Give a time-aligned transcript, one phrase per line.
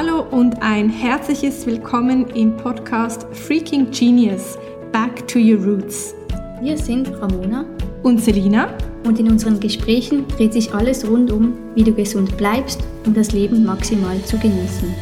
[0.00, 4.56] Hallo und ein herzliches Willkommen im Podcast Freaking Genius
[4.92, 6.14] Back to Your Roots.
[6.62, 7.64] Wir sind Ramona
[8.04, 8.68] und Selina
[9.04, 13.32] und in unseren Gesprächen dreht sich alles rund um, wie du gesund bleibst, um das
[13.32, 14.94] Leben maximal zu genießen.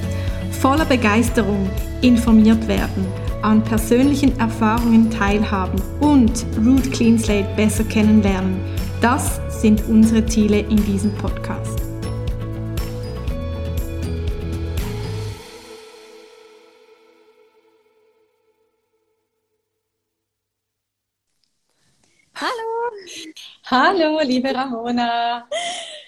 [0.62, 1.68] Voller Begeisterung
[2.00, 3.06] informiert werden,
[3.42, 8.56] an persönlichen Erfahrungen teilhaben und Root Clean Slate besser kennenlernen.
[9.02, 11.75] Das sind unsere Ziele in diesem Podcast.
[23.78, 25.46] Hallo, liebe Ramona.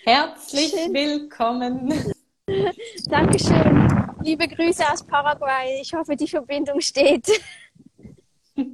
[0.03, 0.95] Herzlich Schön.
[0.95, 2.15] willkommen.
[3.11, 4.15] Dankeschön.
[4.23, 5.79] Liebe Grüße aus Paraguay.
[5.83, 7.29] Ich hoffe, die Verbindung steht.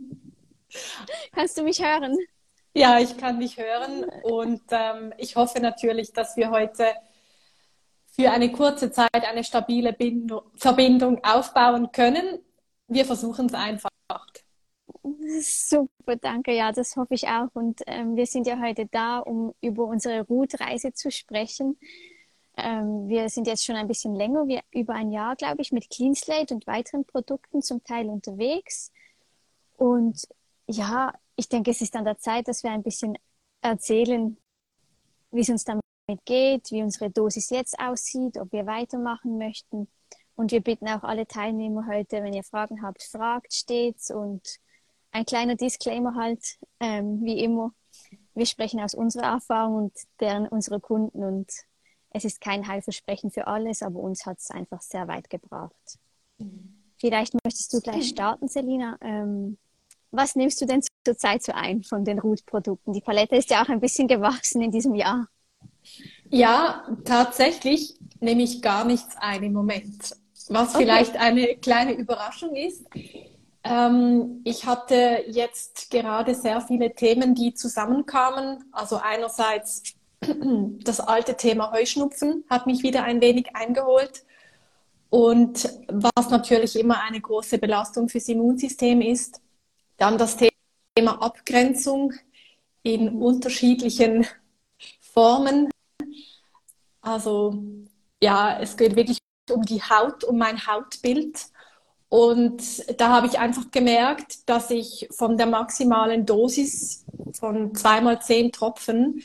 [1.35, 2.17] Kannst du mich hören?
[2.73, 6.87] Ja, ich kann dich hören und ähm, ich hoffe natürlich, dass wir heute
[8.13, 12.39] für eine kurze Zeit eine stabile Bindung, Verbindung aufbauen können.
[12.87, 13.91] Wir versuchen es einfach.
[15.43, 16.53] Super, danke.
[16.55, 17.49] Ja, das hoffe ich auch.
[17.55, 21.79] Und ähm, wir sind ja heute da, um über unsere Route-Reise zu sprechen.
[22.57, 25.91] Ähm, wir sind jetzt schon ein bisschen länger, wir, über ein Jahr, glaube ich, mit
[25.91, 28.93] Clean Slate und weiteren Produkten zum Teil unterwegs.
[29.77, 30.23] Und
[30.69, 33.19] ja, ich denke, es ist an der Zeit, dass wir ein bisschen
[33.61, 34.37] erzählen,
[35.33, 35.83] wie es uns damit
[36.25, 39.89] geht, wie unsere Dosis jetzt aussieht, ob wir weitermachen möchten.
[40.37, 44.61] Und wir bitten auch alle Teilnehmer heute, wenn ihr Fragen habt, fragt stets und
[45.15, 47.73] ein kleiner Disclaimer halt, ähm, wie immer.
[48.35, 51.47] Wir sprechen aus unserer Erfahrung und deren unserer Kunden und
[52.11, 55.99] es ist kein Heilversprechen für alles, aber uns hat es einfach sehr weit gebracht.
[56.39, 56.75] Mhm.
[56.99, 58.97] Vielleicht möchtest du gleich starten, Selina.
[59.01, 59.57] Ähm,
[60.11, 62.93] was nimmst du denn zurzeit so ein von den Root-Produkten?
[62.93, 65.29] Die Palette ist ja auch ein bisschen gewachsen in diesem Jahr.
[66.31, 70.17] Ja, tatsächlich nehme ich gar nichts ein im Moment.
[70.49, 70.85] Was okay.
[70.85, 72.85] vielleicht eine kleine Überraschung ist.
[73.65, 78.65] Ähm, ich hatte jetzt gerade sehr viele Themen, die zusammenkamen.
[78.73, 79.83] Also einerseits
[80.21, 84.25] das alte Thema Heuschnupfen hat mich wieder ein wenig eingeholt.
[85.09, 89.41] Und was natürlich immer eine große Belastung fürs Immunsystem ist,
[89.97, 92.13] dann das Thema Abgrenzung
[92.83, 94.27] in unterschiedlichen
[95.01, 95.71] Formen.
[97.01, 97.63] Also
[98.23, 99.19] ja, es geht wirklich
[99.51, 101.47] um die Haut, um mein Hautbild.
[102.15, 108.53] Und da habe ich einfach gemerkt, dass ich von der maximalen Dosis von zweimal zehn
[108.53, 109.21] Tropfen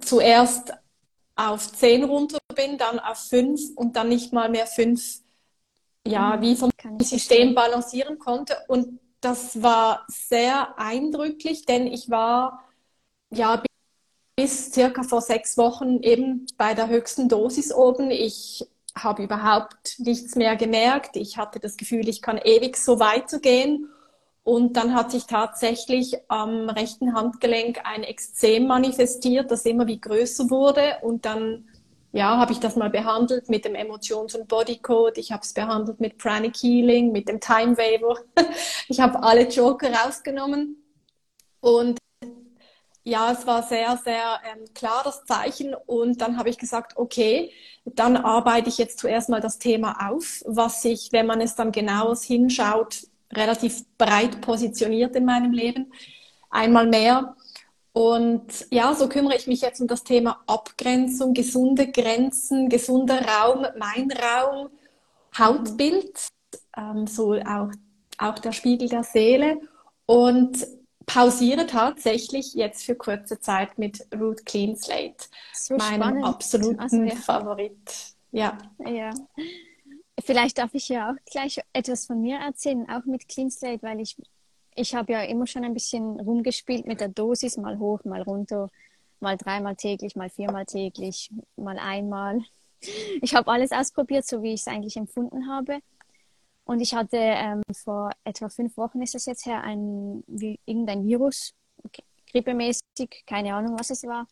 [0.00, 0.72] zuerst
[1.36, 5.18] auf zehn runter bin, dann auf fünf und dann nicht mal mehr fünf,
[6.06, 6.40] ja, mhm.
[6.40, 6.70] wie vom
[7.02, 8.56] System balancieren konnte.
[8.68, 12.64] Und das war sehr eindrücklich, denn ich war
[13.28, 13.62] ja
[14.34, 18.10] bis circa vor sechs Wochen eben bei der höchsten Dosis oben.
[18.10, 18.66] Ich
[19.02, 21.16] habe überhaupt nichts mehr gemerkt.
[21.16, 23.88] Ich hatte das Gefühl, ich kann ewig so weitergehen.
[24.44, 30.48] Und dann hat sich tatsächlich am rechten Handgelenk ein Exzem manifestiert, das immer wie größer
[30.48, 30.96] wurde.
[31.02, 31.68] Und dann
[32.12, 35.18] ja, habe ich das mal behandelt mit dem Emotions- und Bodycode.
[35.18, 38.18] Ich habe es behandelt mit Pranic Healing, mit dem Time Waver.
[38.88, 40.82] Ich habe alle Joker rausgenommen.
[41.60, 41.97] Und
[43.08, 45.74] ja, es war sehr, sehr ähm, klar das Zeichen.
[45.86, 47.50] Und dann habe ich gesagt, okay,
[47.84, 51.72] dann arbeite ich jetzt zuerst mal das Thema auf, was sich, wenn man es dann
[51.72, 55.92] genauer hinschaut, relativ breit positioniert in meinem Leben.
[56.50, 57.34] Einmal mehr.
[57.92, 63.66] Und ja, so kümmere ich mich jetzt um das Thema Abgrenzung, gesunde Grenzen, gesunder Raum,
[63.78, 64.68] mein Raum,
[65.36, 66.28] Hautbild,
[66.76, 67.70] ähm, so auch,
[68.18, 69.58] auch der Spiegel der Seele.
[70.06, 70.66] Und
[71.08, 76.24] pausiere tatsächlich jetzt für kurze Zeit mit Root Clean Slate, so meinem spannend.
[76.24, 77.16] absoluten also, ja.
[77.16, 78.14] Favorit.
[78.30, 78.58] Ja.
[78.86, 79.10] ja.
[80.22, 84.00] Vielleicht darf ich ja auch gleich etwas von mir erzählen, auch mit Clean Slate, weil
[84.00, 84.16] ich,
[84.74, 88.68] ich habe ja immer schon ein bisschen rumgespielt mit der Dosis, mal hoch, mal runter,
[89.18, 92.42] mal dreimal täglich, mal viermal täglich, mal einmal.
[93.22, 95.80] Ich habe alles ausprobiert, so wie ich es eigentlich empfunden habe.
[96.68, 101.02] Und ich hatte ähm, vor etwa fünf Wochen ist es jetzt her, ein, wie, irgendein
[101.06, 101.54] Virus,
[102.30, 104.26] grippemäßig, keine Ahnung, was es war.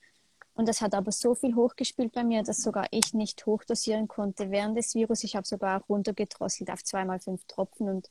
[0.53, 4.51] Und das hat aber so viel hochgespielt bei mir, dass sogar ich nicht hochdosieren konnte
[4.51, 5.25] während des Virus.
[5.25, 7.89] Ich habe sogar runtergedrosselt auf zweimal fünf Tropfen.
[7.89, 8.11] Und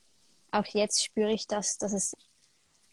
[0.50, 2.16] auch jetzt spüre ich das, dass es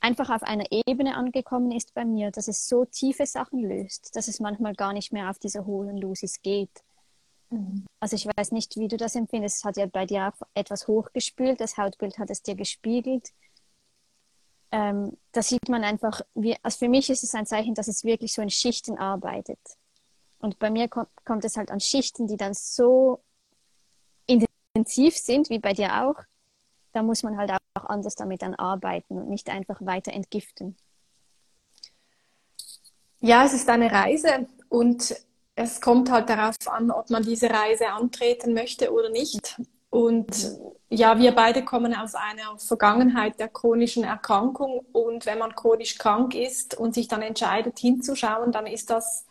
[0.01, 4.27] einfach auf einer Ebene angekommen ist bei mir, dass es so tiefe Sachen löst, dass
[4.27, 6.83] es manchmal gar nicht mehr auf dieser hohen Dosis geht.
[7.99, 9.57] Also ich weiß nicht, wie du das empfindest.
[9.57, 11.59] Es hat ja bei dir auch etwas hochgespült.
[11.59, 13.31] Das Hautbild hat es dir gespiegelt.
[14.71, 18.03] Ähm, da sieht man einfach, wie, also für mich ist es ein Zeichen, dass es
[18.03, 19.59] wirklich so in Schichten arbeitet.
[20.39, 23.21] Und bei mir kommt, kommt es halt an Schichten, die dann so
[24.25, 26.15] intensiv sind, wie bei dir auch,
[26.91, 30.75] da muss man halt auch anders damit dann arbeiten und nicht einfach weiter entgiften.
[33.19, 35.15] Ja, es ist eine Reise und
[35.55, 39.59] es kommt halt darauf an, ob man diese Reise antreten möchte oder nicht.
[39.89, 40.57] Und
[40.89, 44.85] ja, wir beide kommen aus einer Vergangenheit der chronischen Erkrankung.
[44.91, 49.25] Und wenn man chronisch krank ist und sich dann entscheidet hinzuschauen, dann ist das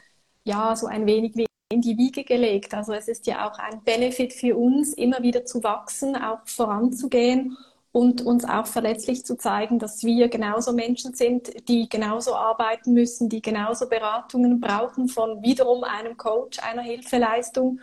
[0.44, 2.74] ja so ein wenig wie in die Wiege gelegt.
[2.74, 7.56] Also es ist ja auch ein Benefit für uns, immer wieder zu wachsen, auch voranzugehen
[7.92, 13.28] und uns auch verletzlich zu zeigen, dass wir genauso Menschen sind, die genauso arbeiten müssen,
[13.28, 17.80] die genauso Beratungen brauchen von wiederum einem Coach, einer Hilfeleistung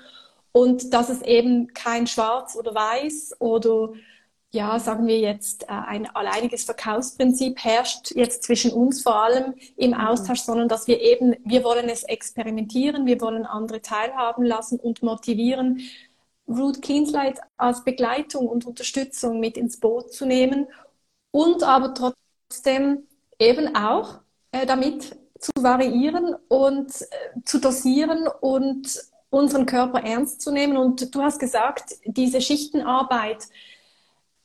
[0.52, 3.94] und dass es eben kein Schwarz oder Weiß oder
[4.52, 9.92] ja, sagen wir jetzt, äh, ein alleiniges Verkaufsprinzip herrscht jetzt zwischen uns vor allem im
[9.92, 9.98] mhm.
[9.98, 15.04] Austausch, sondern dass wir eben, wir wollen es experimentieren, wir wollen andere teilhaben lassen und
[15.04, 15.82] motivieren,
[16.50, 20.68] Root Cleanslide als Begleitung und Unterstützung mit ins Boot zu nehmen
[21.32, 23.08] und aber trotzdem
[23.38, 24.20] eben auch
[24.52, 29.00] äh, damit zu variieren und äh, zu dosieren und
[29.30, 30.76] unseren Körper ernst zu nehmen.
[30.78, 33.48] Und du hast gesagt, diese Schichtenarbeit,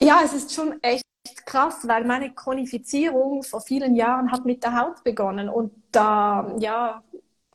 [0.01, 1.05] ja, es ist schon echt
[1.47, 7.03] krass, weil meine Chronifizierung vor vielen Jahren hat mit der Haut begonnen und da, ja,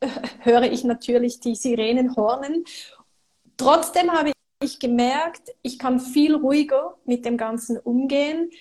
[0.40, 2.64] höre ich natürlich die Sirenen hornen.
[3.58, 8.52] Trotzdem habe ich gemerkt, ich kann viel ruhiger mit dem Ganzen umgehen.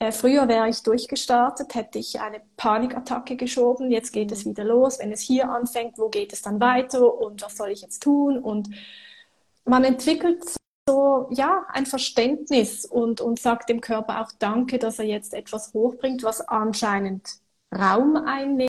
[0.00, 3.90] Äh, früher wäre ich durchgestartet, hätte ich eine Panikattacke geschoben.
[3.90, 4.50] Jetzt geht es mhm.
[4.50, 4.98] wieder los.
[4.98, 8.38] Wenn es hier anfängt, wo geht es dann weiter und was soll ich jetzt tun?
[8.38, 8.70] Und
[9.64, 10.42] man entwickelt
[10.88, 15.72] so, ja, ein Verständnis und, und sagt dem Körper auch Danke, dass er jetzt etwas
[15.72, 17.38] hochbringt, was anscheinend
[17.72, 18.68] Raum einnehmen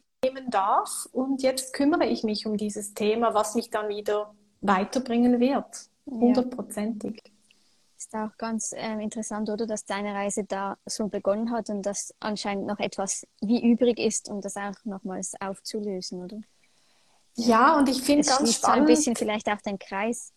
[0.50, 1.08] darf.
[1.12, 5.90] Und jetzt kümmere ich mich um dieses Thema, was mich dann wieder weiterbringen wird.
[6.06, 7.22] Hundertprozentig.
[7.26, 7.32] Ja.
[7.98, 12.14] Ist auch ganz äh, interessant, oder, dass deine Reise da so begonnen hat und dass
[12.20, 16.42] anscheinend noch etwas wie übrig ist, um das auch nochmals aufzulösen, oder?
[17.36, 18.62] Ja, und ich finde ganz spannend.
[18.62, 20.32] So ein bisschen vielleicht auch den Kreis.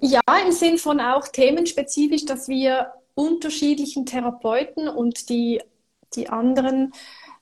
[0.00, 5.62] Ja, im Sinn von auch themenspezifisch, dass wir unterschiedlichen Therapeuten und die,
[6.14, 6.92] die anderen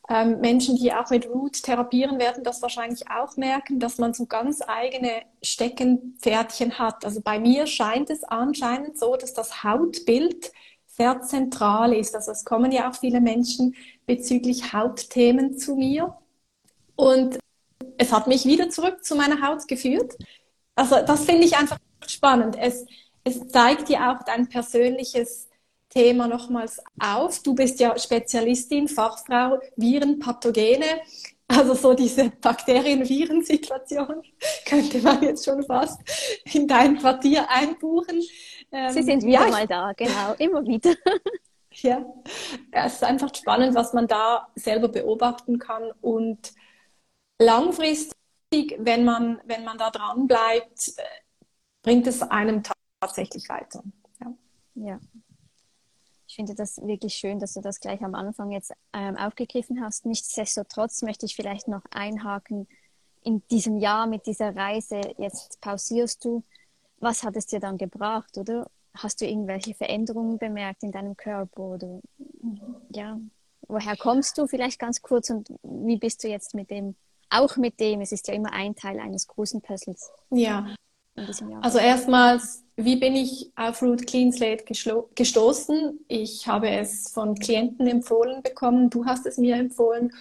[0.08, 4.26] ähm, Menschen, die auch mit Root therapieren werden, das wahrscheinlich auch merken, dass man so
[4.26, 7.04] ganz eigene Steckenpferdchen hat.
[7.04, 10.50] Also bei mir scheint es anscheinend so, dass das Hautbild
[10.86, 12.14] sehr zentral ist.
[12.14, 13.76] Also es kommen ja auch viele Menschen
[14.06, 16.16] bezüglich Hautthemen zu mir.
[16.96, 17.38] Und
[17.98, 20.16] es hat mich wieder zurück zu meiner Haut geführt.
[20.74, 22.56] Also das finde ich einfach spannend.
[22.58, 22.86] Es,
[23.24, 25.47] es zeigt ja auch dein persönliches
[25.88, 27.42] Thema nochmals auf.
[27.42, 31.00] Du bist ja Spezialistin, Fachfrau, Viren, Pathogene.
[31.46, 34.22] Also so diese Bakterien-Viren-Situation
[34.66, 35.98] könnte man jetzt schon fast
[36.52, 38.22] in dein Quartier einbuchen.
[38.70, 40.94] Ähm, Sie sind wieder ja, mal da, genau, immer wieder.
[41.72, 42.04] ja,
[42.70, 46.52] es ist einfach spannend, was man da selber beobachten kann und
[47.38, 48.14] langfristig,
[48.78, 51.02] wenn man, wenn man da dran bleibt, äh,
[51.82, 52.62] bringt es einem
[53.00, 53.82] tatsächlich weiter.
[54.20, 54.34] Ja.
[54.74, 55.00] ja
[56.38, 60.06] finde das wirklich schön, dass du das gleich am Anfang jetzt ähm, aufgegriffen hast.
[60.06, 62.68] Nichtsdestotrotz möchte ich vielleicht noch einhaken.
[63.24, 66.44] In diesem Jahr mit dieser Reise, jetzt pausierst du.
[67.00, 68.70] Was hat es dir dann gebracht, oder?
[68.94, 71.60] Hast du irgendwelche Veränderungen bemerkt in deinem Körper?
[71.60, 72.00] Oder
[72.90, 73.18] ja,
[73.66, 76.94] woher kommst du vielleicht ganz kurz und wie bist du jetzt mit dem,
[77.30, 80.08] auch mit dem, es ist ja immer ein Teil eines großen Puzzles.
[80.30, 80.72] Ja,
[81.60, 84.64] also erstmals, wie bin ich auf Root Clean Slate
[85.14, 86.00] gestoßen?
[86.08, 90.12] Ich habe es von Klienten empfohlen bekommen, du hast es mir empfohlen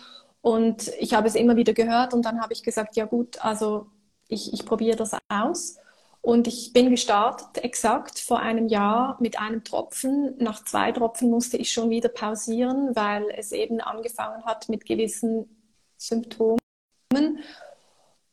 [0.41, 3.87] und ich habe es immer wieder gehört und dann habe ich gesagt, ja gut, also
[4.27, 5.77] ich, ich probiere das aus.
[6.21, 10.35] Und ich bin gestartet exakt vor einem Jahr mit einem Tropfen.
[10.39, 15.57] Nach zwei Tropfen musste ich schon wieder pausieren, weil es eben angefangen hat mit gewissen
[15.95, 16.59] Symptomen.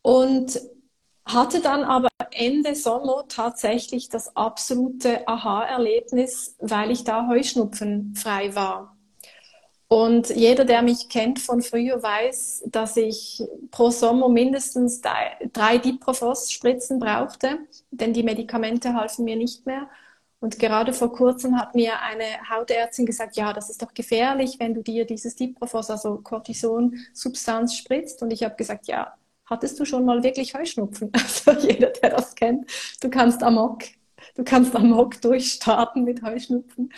[0.02, 0.60] Und
[1.26, 8.96] hatte dann aber Ende Sommer tatsächlich das absolute Aha-Erlebnis, weil ich da heuschnupfenfrei war.
[9.88, 16.98] Und jeder, der mich kennt von früher, weiß, dass ich pro Sommer mindestens drei Diprofos-Spritzen
[16.98, 17.58] brauchte,
[17.90, 19.88] denn die Medikamente halfen mir nicht mehr.
[20.40, 24.74] Und gerade vor kurzem hat mir eine Hautärztin gesagt, ja, das ist doch gefährlich, wenn
[24.74, 28.20] du dir dieses Diprofos, also Cortison-Substanz spritzt.
[28.22, 29.14] Und ich habe gesagt, ja,
[29.46, 31.12] hattest du schon mal wirklich Heuschnupfen?
[31.46, 32.70] Also jeder, der das kennt,
[33.00, 33.82] du kannst amok,
[34.34, 36.92] du kannst amok durchstarten mit Heuschnupfen.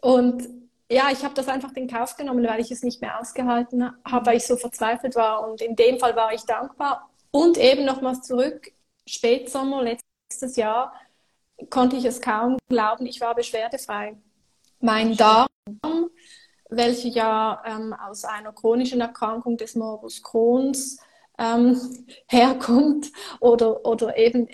[0.00, 0.48] Und
[0.90, 4.26] ja, ich habe das einfach in Kauf genommen, weil ich es nicht mehr ausgehalten habe,
[4.26, 5.48] weil ich so verzweifelt war.
[5.48, 7.08] Und in dem Fall war ich dankbar.
[7.30, 8.72] Und eben nochmals zurück,
[9.06, 10.92] Spätsommer letztes Jahr,
[11.70, 14.16] konnte ich es kaum glauben, ich war beschwerdefrei.
[14.80, 15.46] Mein Darm,
[16.68, 20.98] welcher ja ähm, aus einer chronischen Erkrankung des Morbus Crohns
[21.42, 21.80] ähm,
[22.28, 24.48] herkommt oder, oder eben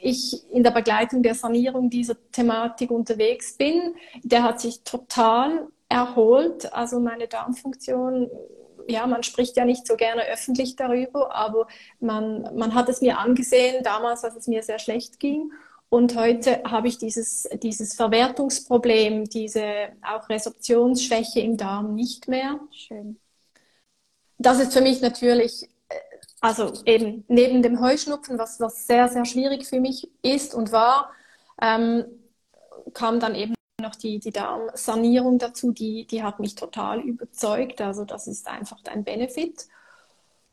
[0.00, 6.72] ich in der Begleitung der Sanierung dieser Thematik unterwegs bin, der hat sich total erholt.
[6.72, 8.28] Also meine Darmfunktion,
[8.88, 11.68] ja, man spricht ja nicht so gerne öffentlich darüber, aber
[12.00, 15.52] man, man hat es mir angesehen, damals, als es mir sehr schlecht ging.
[15.88, 22.58] Und heute habe ich dieses, dieses Verwertungsproblem, diese auch Resorptionsschwäche im Darm nicht mehr.
[22.70, 23.20] Schön.
[24.38, 25.68] Das ist für mich natürlich,
[26.42, 31.12] also eben neben dem Heuschnupfen, was, was sehr, sehr schwierig für mich ist und war,
[31.60, 32.04] ähm,
[32.94, 37.80] kam dann eben noch die, die Darmsanierung dazu, die, die hat mich total überzeugt.
[37.80, 39.66] Also das ist einfach ein Benefit.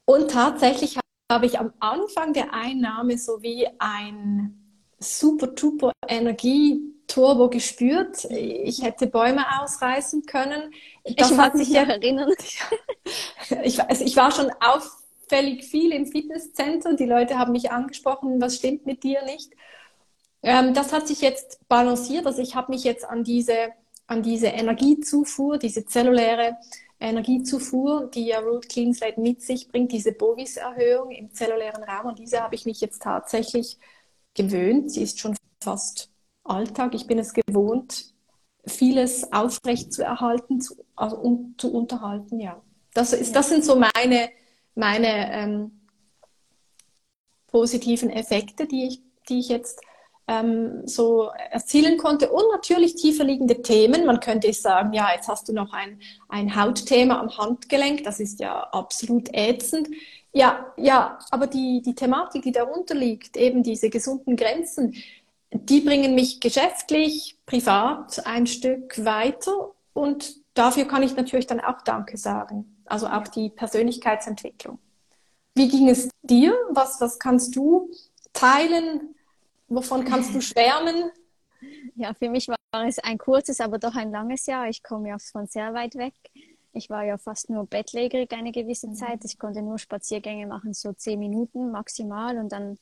[0.06, 1.00] Und tatsächlich
[1.32, 8.26] habe ich am Anfang der Einnahme so wie ein super duper Energie-Turbo gespürt.
[8.26, 10.72] Ich hätte Bäume ausreißen können.
[11.18, 12.32] Das ich mag mich ja erinnern.
[13.64, 14.52] ich, weiß, ich war schon
[15.30, 16.96] auffällig viel im Fitnesscenter.
[16.96, 19.54] Die Leute haben mich angesprochen, was stimmt mit dir nicht?
[20.42, 22.26] Ähm, das hat sich jetzt balanciert.
[22.26, 23.70] Also ich habe mich jetzt an diese,
[24.08, 26.58] an diese Energiezufuhr, diese zelluläre
[27.00, 32.20] Energiezufuhr, die ja Root Clean Slate mit sich bringt, diese Bovis-Erhöhung im zellulären Raum, und
[32.20, 33.78] diese habe ich mich jetzt tatsächlich
[34.34, 34.92] gewöhnt.
[34.92, 36.12] Sie ist schon fast
[36.44, 36.96] Alltag.
[36.96, 38.14] Ich bin es gewohnt,
[38.66, 42.40] vieles aufrecht zu erhalten, zu, also um, zu unterhalten.
[42.40, 42.62] Ja,
[42.94, 44.30] das, ist, das sind so meine,
[44.76, 45.82] meine ähm,
[47.48, 49.82] positiven Effekte, die ich, die ich jetzt
[50.28, 52.32] ähm, so erzielen konnte.
[52.32, 54.06] Und natürlich tiefer liegende Themen.
[54.06, 58.04] Man könnte sagen, ja, jetzt hast du noch ein, ein Hautthema am Handgelenk.
[58.04, 59.90] Das ist ja absolut ätzend.
[60.32, 64.96] Ja, ja, aber die, die Thematik, die darunter liegt, eben diese gesunden Grenzen,
[65.52, 71.82] die bringen mich geschäftlich, privat ein Stück weiter und dafür kann ich natürlich dann auch
[71.82, 72.79] Danke sagen.
[72.90, 74.80] Also auch die Persönlichkeitsentwicklung.
[75.56, 76.56] Wie ging es dir?
[76.72, 77.92] Was, was kannst du
[78.34, 79.16] teilen?
[79.68, 81.12] Wovon kannst du schwärmen?
[81.96, 84.70] Ja, für mich war es ein kurzes, aber doch ein langes Jahr.
[84.70, 86.14] Ich komme ja von sehr weit weg.
[86.74, 88.96] Ich war ja fast nur bettlägerig eine gewisse mhm.
[88.96, 89.26] Zeit.
[89.26, 92.38] Ich konnte nur Spaziergänge machen, so zehn Minuten maximal.
[92.38, 92.80] Und dann,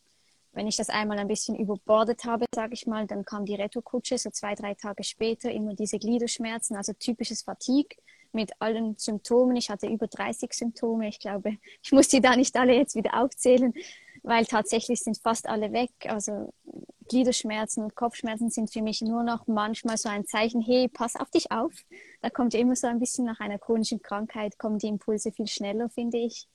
[0.53, 4.17] wenn ich das einmal ein bisschen überbordet habe, sage ich mal, dann kam die Rettokutsche,
[4.17, 7.97] so zwei, drei Tage später, immer diese Gliederschmerzen, also typisches Fatigue
[8.37, 9.55] mit allen Symptomen.
[9.55, 11.07] Ich hatte über 30 Symptome.
[11.07, 13.73] Ich glaube, ich muss die da nicht alle jetzt wieder aufzählen,
[14.21, 15.89] weil tatsächlich sind fast alle weg.
[16.05, 16.53] Also
[17.07, 21.31] Gliederschmerzen und Kopfschmerzen sind für mich nur noch manchmal so ein Zeichen, hey, pass auf
[21.31, 21.73] dich auf.
[22.21, 25.89] Da kommt immer so ein bisschen nach einer chronischen Krankheit, kommen die Impulse viel schneller,
[25.89, 26.47] finde ich.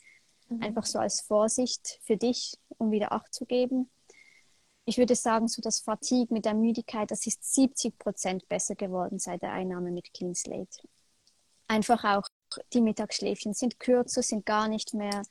[0.49, 0.63] Mhm.
[0.63, 3.91] Einfach so als Vorsicht für dich, um wieder Acht zu geben.
[4.85, 9.19] Ich würde sagen, so das Fatigue mit der Müdigkeit, das ist 70 Prozent besser geworden
[9.19, 10.79] seit der Einnahme mit Clean Slate.
[11.73, 12.29] Einfach auch
[12.73, 15.23] die Mittagsschläfchen sind kürzer, sind gar nicht mehr.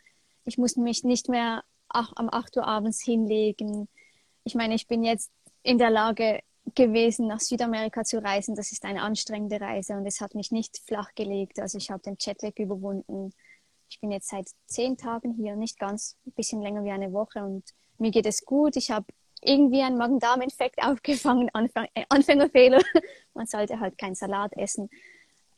[0.46, 3.88] Ich muss mich nicht mehr am 8 Uhr abends hinlegen
[4.44, 5.32] ich meine, ich bin jetzt
[5.64, 6.42] in der Lage
[6.76, 8.56] gewesen, nach Südamerika zu reisen.
[8.56, 11.60] Das ist eine anstrengende Reise und es hat mich nicht flach gelegt.
[11.60, 13.34] Also ich habe den Jetlag überwunden.
[13.90, 17.44] Ich bin jetzt seit zehn Tagen hier, nicht ganz, ein bisschen länger wie eine Woche
[17.44, 17.64] und
[17.98, 18.78] mir geht es gut.
[18.78, 19.06] Ich habe
[19.42, 22.82] irgendwie einen Magen-Darm-Infekt aufgefangen, äh, Anfängerfehler.
[23.34, 24.90] Man sollte halt keinen Salat essen.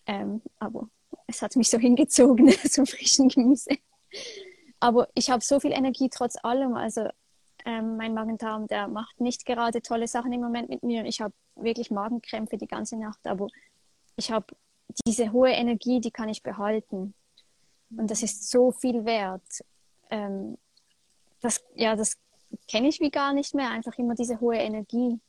[0.05, 0.89] Ähm, aber
[1.27, 3.77] es hat mich so hingezogen zum frischen Gemüse.
[4.79, 6.75] Aber ich habe so viel Energie trotz allem.
[6.75, 7.07] Also
[7.65, 11.05] ähm, mein Magen-Darm, der macht nicht gerade tolle Sachen im Moment mit mir.
[11.05, 13.47] Ich habe wirklich Magenkrämpfe die ganze Nacht, aber
[14.17, 14.47] ich habe
[15.05, 17.13] diese hohe Energie, die kann ich behalten.
[17.95, 19.63] Und das ist so viel wert.
[20.09, 20.57] Ähm,
[21.41, 22.17] das, ja, das
[22.67, 23.69] kenne ich wie gar nicht mehr.
[23.69, 25.19] Einfach immer diese hohe Energie.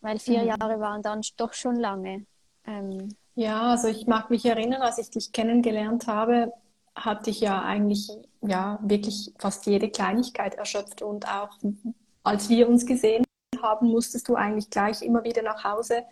[0.00, 0.48] Weil vier mhm.
[0.48, 2.26] Jahre waren dann doch schon lange.
[2.66, 6.52] Ähm, ja, also ich mag mich erinnern, als ich dich kennengelernt habe,
[6.94, 8.10] hatte ich ja eigentlich
[8.42, 11.50] ja wirklich fast jede Kleinigkeit erschöpft und auch
[12.22, 13.24] als wir uns gesehen
[13.62, 16.04] haben, musstest du eigentlich gleich immer wieder nach Hause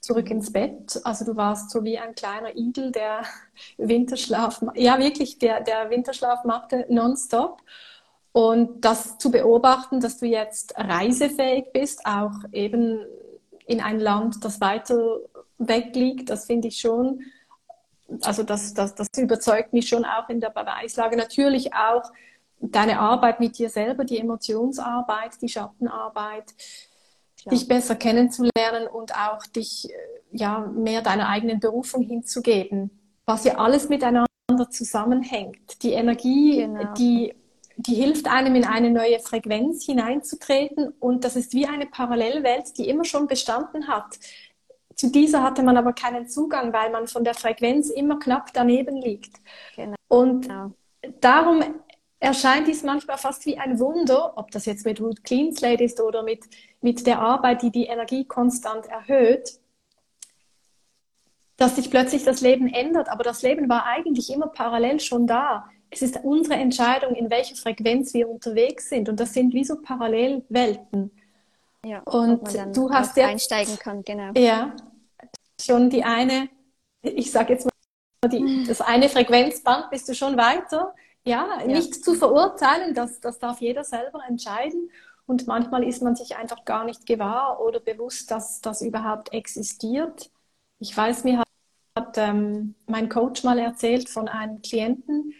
[0.00, 1.00] zurück ins Bett.
[1.04, 3.22] Also du warst so wie ein kleiner Igel, der
[3.78, 7.62] Winterschlaf, ja wirklich, der, der Winterschlaf machte nonstop.
[8.32, 13.04] Und das zu beobachten, dass du jetzt reisefähig bist, auch eben
[13.66, 15.18] in ein Land, das weiter
[15.68, 17.22] weg liegt, das finde ich schon
[18.20, 21.16] also das, das, das überzeugt mich schon auch in der Beweislage.
[21.16, 22.02] Natürlich auch
[22.60, 26.54] deine Arbeit mit dir selber, die Emotionsarbeit, die Schattenarbeit,
[27.40, 27.54] Klar.
[27.54, 29.94] dich besser kennenzulernen und auch dich äh,
[30.32, 32.90] ja mehr deiner eigenen Berufung hinzugeben,
[33.26, 34.26] was ja alles miteinander
[34.70, 35.82] zusammenhängt.
[35.82, 36.92] Die Energie, genau.
[36.94, 37.34] die
[37.78, 42.86] die hilft einem in eine neue Frequenz hineinzutreten und das ist wie eine Parallelwelt, die
[42.86, 44.18] immer schon bestanden hat.
[45.02, 48.98] Zu dieser hatte man aber keinen Zugang, weil man von der Frequenz immer knapp daneben
[48.98, 49.34] liegt.
[49.74, 49.96] Genau.
[50.06, 50.48] Und
[51.20, 51.64] darum
[52.20, 56.00] erscheint dies manchmal fast wie ein Wunder, ob das jetzt mit Root Clean Slate ist
[56.00, 56.44] oder mit,
[56.82, 59.58] mit der Arbeit, die die Energie konstant erhöht,
[61.56, 63.08] dass sich plötzlich das Leben ändert.
[63.08, 65.68] Aber das Leben war eigentlich immer parallel schon da.
[65.90, 69.08] Es ist unsere Entscheidung, in welcher Frequenz wir unterwegs sind.
[69.08, 71.10] Und das sind wie so Parallelwelten.
[71.84, 74.30] Ja, und du hast jetzt einsteigen kann, genau.
[74.36, 74.72] Ja,
[75.64, 76.48] schon die eine,
[77.02, 80.94] ich sage jetzt mal, die, das eine Frequenzband bist du schon weiter.
[81.24, 81.66] Ja, ja.
[81.66, 84.90] nicht zu verurteilen, das, das darf jeder selber entscheiden.
[85.26, 90.30] Und manchmal ist man sich einfach gar nicht gewahr oder bewusst, dass das überhaupt existiert.
[90.80, 91.48] Ich weiß, mir hat,
[91.96, 95.32] hat ähm, mein Coach mal erzählt von einem Klienten,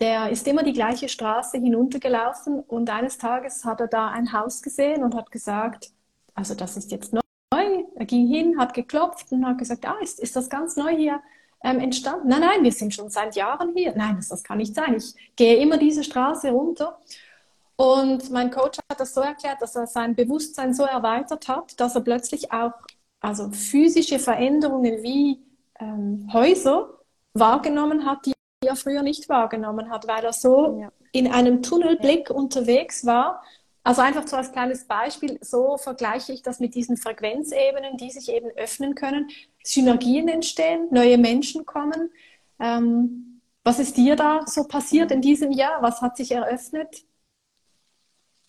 [0.00, 4.62] der ist immer die gleiche Straße hinuntergelaufen und eines Tages hat er da ein Haus
[4.62, 5.90] gesehen und hat gesagt,
[6.34, 7.20] also das ist jetzt neu.
[7.96, 11.20] Er ging hin, hat geklopft und hat gesagt, ah, ist, ist das ganz neu hier
[11.64, 12.28] ähm, entstanden?
[12.28, 13.94] Nein, nein, wir sind schon seit Jahren hier.
[13.96, 14.94] Nein, das, das kann nicht sein.
[14.94, 16.98] Ich gehe immer diese Straße runter.
[17.76, 21.94] Und mein Coach hat das so erklärt, dass er sein Bewusstsein so erweitert hat, dass
[21.94, 22.72] er plötzlich auch
[23.20, 25.42] also physische Veränderungen wie
[25.80, 26.90] ähm, Häuser
[27.34, 28.32] wahrgenommen hat, die
[28.64, 30.92] er früher nicht wahrgenommen hat, weil er so ja.
[31.12, 32.36] in einem Tunnelblick ja.
[32.36, 33.42] unterwegs war.
[33.86, 38.28] Also einfach so als kleines Beispiel, so vergleiche ich das mit diesen Frequenzebenen, die sich
[38.28, 39.30] eben öffnen können,
[39.62, 42.10] Synergien entstehen, neue Menschen kommen.
[42.58, 45.82] Ähm, was ist dir da so passiert in diesem Jahr?
[45.82, 47.04] Was hat sich eröffnet?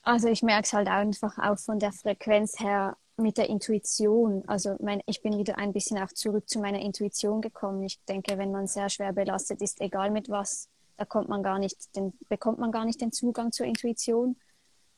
[0.01, 4.43] Also ich merke es halt einfach auch von der Frequenz her mit der Intuition.
[4.47, 7.83] Also mein, ich bin wieder ein bisschen auch zurück zu meiner Intuition gekommen.
[7.83, 11.59] Ich denke, wenn man sehr schwer belastet ist, egal mit was, da kommt man gar
[11.59, 14.35] nicht, den, bekommt man gar nicht den Zugang zur Intuition.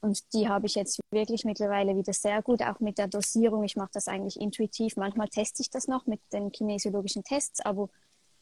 [0.01, 3.63] Und die habe ich jetzt wirklich mittlerweile wieder sehr gut, auch mit der Dosierung.
[3.63, 4.96] Ich mache das eigentlich intuitiv.
[4.96, 7.89] Manchmal teste ich das noch mit den kinesiologischen Tests, aber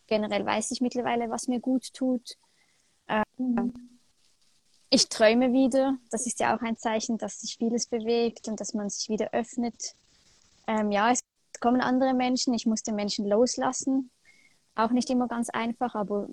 [0.06, 2.38] generell weiß ich mittlerweile, was mir gut tut.
[3.08, 3.74] Ähm,
[4.90, 5.98] ich träume wieder.
[6.12, 9.32] Das ist ja auch ein Zeichen, dass sich vieles bewegt und dass man sich wieder
[9.34, 9.96] öffnet.
[10.68, 11.22] Ähm, ja, es
[11.60, 12.54] kommen andere Menschen.
[12.54, 14.12] Ich muss den Menschen loslassen.
[14.76, 16.28] Auch nicht immer ganz einfach, aber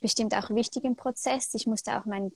[0.00, 1.52] bestimmt auch wichtig im Prozess.
[1.54, 2.32] Ich musste auch mein,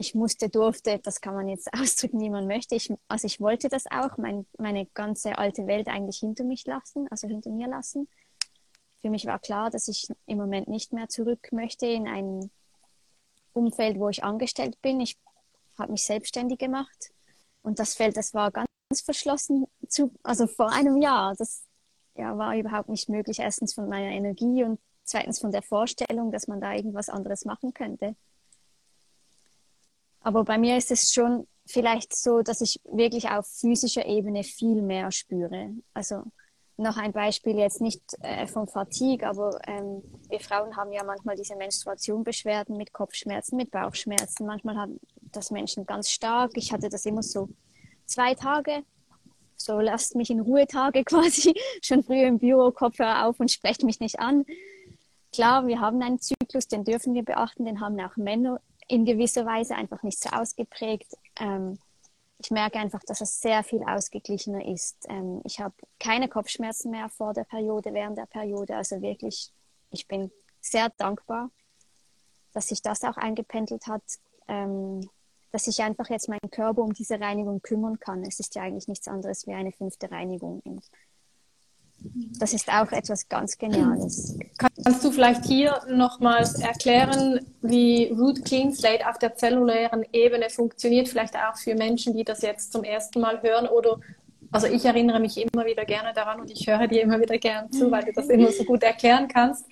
[0.00, 2.74] ich musste, durfte, das kann man jetzt ausdrücken, wie man möchte.
[2.74, 7.06] Ich, also ich wollte das auch, mein, meine ganze alte Welt eigentlich hinter mich lassen,
[7.10, 8.08] also hinter mir lassen.
[9.02, 12.50] Für mich war klar, dass ich im Moment nicht mehr zurück möchte in ein
[13.52, 15.00] Umfeld, wo ich angestellt bin.
[15.00, 15.18] Ich
[15.78, 17.12] habe mich selbstständig gemacht
[17.62, 18.68] und das Feld, das war ganz
[19.04, 21.34] verschlossen zu, also vor einem Jahr.
[21.36, 21.62] Das
[22.16, 23.38] ja, war überhaupt nicht möglich.
[23.38, 27.74] Erstens von meiner Energie und zweitens von der Vorstellung, dass man da irgendwas anderes machen
[27.74, 28.16] könnte.
[30.20, 34.82] Aber bei mir ist es schon vielleicht so, dass ich wirklich auf physischer Ebene viel
[34.82, 35.70] mehr spüre.
[35.94, 36.24] Also
[36.76, 41.36] noch ein Beispiel jetzt nicht äh, vom Fatigue, aber ähm, wir Frauen haben ja manchmal
[41.36, 44.46] diese Menstruationbeschwerden mit Kopfschmerzen, mit Bauchschmerzen.
[44.46, 44.98] Manchmal haben
[45.30, 46.52] das Menschen ganz stark.
[46.54, 47.48] Ich hatte das immer so
[48.06, 48.82] zwei Tage.
[49.56, 54.00] So lasst mich in Ruhetage quasi schon früh im Büro Kopfhörer auf und sprecht mich
[54.00, 54.44] nicht an.
[55.32, 59.46] Klar, wir haben einen Zyklus, den dürfen wir beachten, den haben auch Männer in gewisser
[59.46, 61.16] Weise einfach nicht so ausgeprägt.
[61.38, 61.78] Ähm,
[62.38, 65.06] ich merke einfach, dass es sehr viel ausgeglichener ist.
[65.08, 68.76] Ähm, ich habe keine Kopfschmerzen mehr vor der Periode, während der Periode.
[68.76, 69.52] Also wirklich,
[69.90, 71.50] ich bin sehr dankbar,
[72.52, 74.02] dass sich das auch eingependelt hat,
[74.48, 75.08] ähm,
[75.52, 78.24] dass sich einfach jetzt mein Körper um diese Reinigung kümmern kann.
[78.24, 80.60] Es ist ja eigentlich nichts anderes wie eine fünfte Reinigung.
[80.64, 80.82] Und
[82.02, 84.38] das ist auch etwas ganz Geniales.
[84.82, 91.08] Kannst du vielleicht hier nochmals erklären, wie Root Clean Slate auf der zellulären Ebene funktioniert?
[91.08, 93.98] Vielleicht auch für Menschen, die das jetzt zum ersten Mal hören oder
[94.52, 97.70] also ich erinnere mich immer wieder gerne daran und ich höre dir immer wieder gerne
[97.70, 99.64] zu, weil du das immer so gut erklären kannst.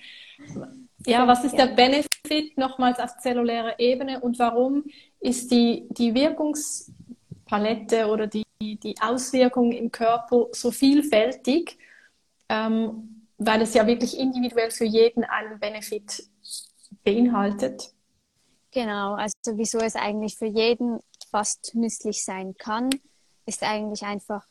[1.05, 4.85] Ja, was ist der Benefit nochmals auf zellulärer Ebene und warum
[5.19, 11.77] ist die, die Wirkungspalette oder die, die Auswirkung im Körper so vielfältig?
[12.49, 16.23] Ähm, weil es ja wirklich individuell für jeden einen Benefit
[17.03, 17.93] beinhaltet.
[18.71, 20.99] Genau, also wieso es eigentlich für jeden
[21.31, 22.89] fast nützlich sein kann,
[23.45, 24.45] ist eigentlich einfach,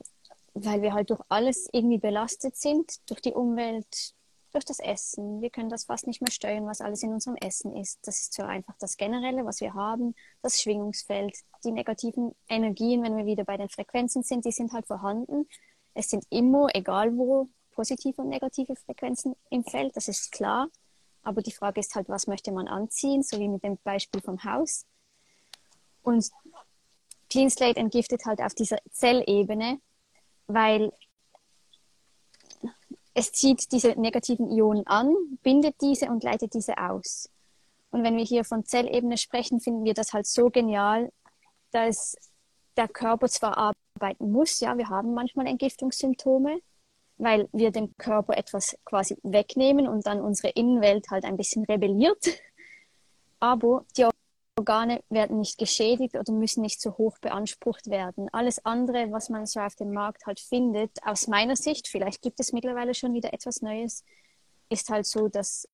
[0.55, 4.15] weil wir halt durch alles irgendwie belastet sind, durch die Umwelt,
[4.53, 5.41] durch das Essen.
[5.41, 8.01] Wir können das fast nicht mehr steuern, was alles in unserem Essen ist.
[8.07, 13.17] Das ist so einfach das Generelle, was wir haben, das Schwingungsfeld, die negativen Energien, wenn
[13.17, 15.47] wir wieder bei den Frequenzen sind, die sind halt vorhanden.
[15.95, 17.49] Es sind immer, egal wo,
[17.79, 20.69] positive und negative Frequenzen im Feld, das ist klar.
[21.23, 24.43] Aber die Frage ist halt, was möchte man anziehen, so wie mit dem Beispiel vom
[24.43, 24.85] Haus.
[26.03, 26.29] Und
[27.31, 29.81] Clean Slate entgiftet halt auf dieser Zellebene,
[30.49, 30.93] weil
[33.15, 35.15] es zieht diese negativen Ionen an,
[35.45, 37.31] bindet diese und leitet diese aus.
[37.93, 41.13] Und wenn wir hier von Zellebene sprechen, finden wir das halt so genial,
[41.71, 42.17] dass
[42.77, 46.61] der Körper zwar arbeiten muss, ja, wir haben manchmal Entgiftungssymptome,
[47.19, 52.25] weil wir dem Körper etwas quasi wegnehmen und dann unsere Innenwelt halt ein bisschen rebelliert.
[53.41, 54.07] Aber die
[54.59, 58.29] Organe werden nicht geschädigt oder müssen nicht so hoch beansprucht werden.
[58.33, 62.41] Alles andere, was man so auf dem Markt halt findet, aus meiner Sicht, vielleicht gibt
[62.41, 64.05] es mittlerweile schon wieder etwas Neues,
[64.69, 65.69] ist halt so, dass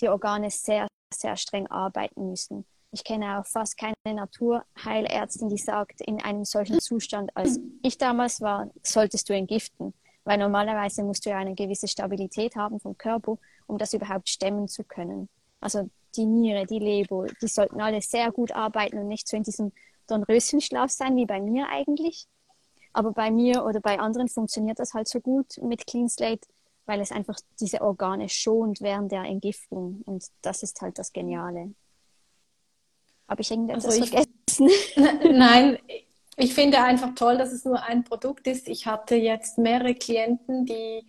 [0.00, 2.64] die Organe sehr, sehr streng arbeiten müssen.
[2.92, 8.40] Ich kenne auch fast keine Naturheilärztin, die sagt, in einem solchen Zustand, als ich damals
[8.40, 9.94] war, solltest du entgiften.
[10.24, 14.68] Weil normalerweise musst du ja eine gewisse Stabilität haben vom Körper, um das überhaupt stemmen
[14.68, 15.28] zu können.
[15.60, 19.42] Also die Niere, die Leber, die sollten alle sehr gut arbeiten und nicht so in
[19.42, 19.72] diesem
[20.06, 22.26] Dornröschenschlaf sein wie bei mir eigentlich.
[22.92, 26.48] Aber bei mir oder bei anderen funktioniert das halt so gut mit Clean Slate,
[26.86, 30.02] weil es einfach diese Organe schont während der Entgiftung.
[30.06, 31.72] Und das ist halt das Geniale.
[33.28, 34.68] Habe ich irgendetwas also ich, vergessen?
[35.38, 35.78] Nein,
[36.40, 38.68] ich finde einfach toll, dass es nur ein Produkt ist.
[38.68, 41.06] Ich hatte jetzt mehrere Klienten, die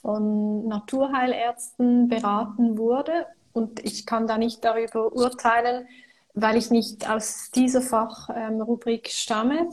[0.00, 5.86] von Naturheilärzten beraten wurde und ich kann da nicht darüber urteilen,
[6.34, 9.68] weil ich nicht aus dieser Fachrubrik stamme.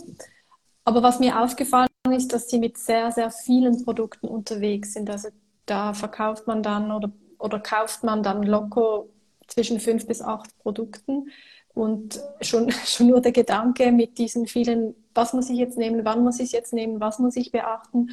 [0.83, 5.09] Aber was mir aufgefallen ist, dass sie mit sehr, sehr vielen Produkten unterwegs sind.
[5.09, 5.29] Also
[5.65, 9.05] da verkauft man dann oder, oder kauft man dann locker
[9.47, 11.29] zwischen fünf bis acht Produkten.
[11.75, 16.23] Und schon, schon nur der Gedanke mit diesen vielen, was muss ich jetzt nehmen, wann
[16.23, 18.09] muss ich es jetzt nehmen, was muss ich beachten.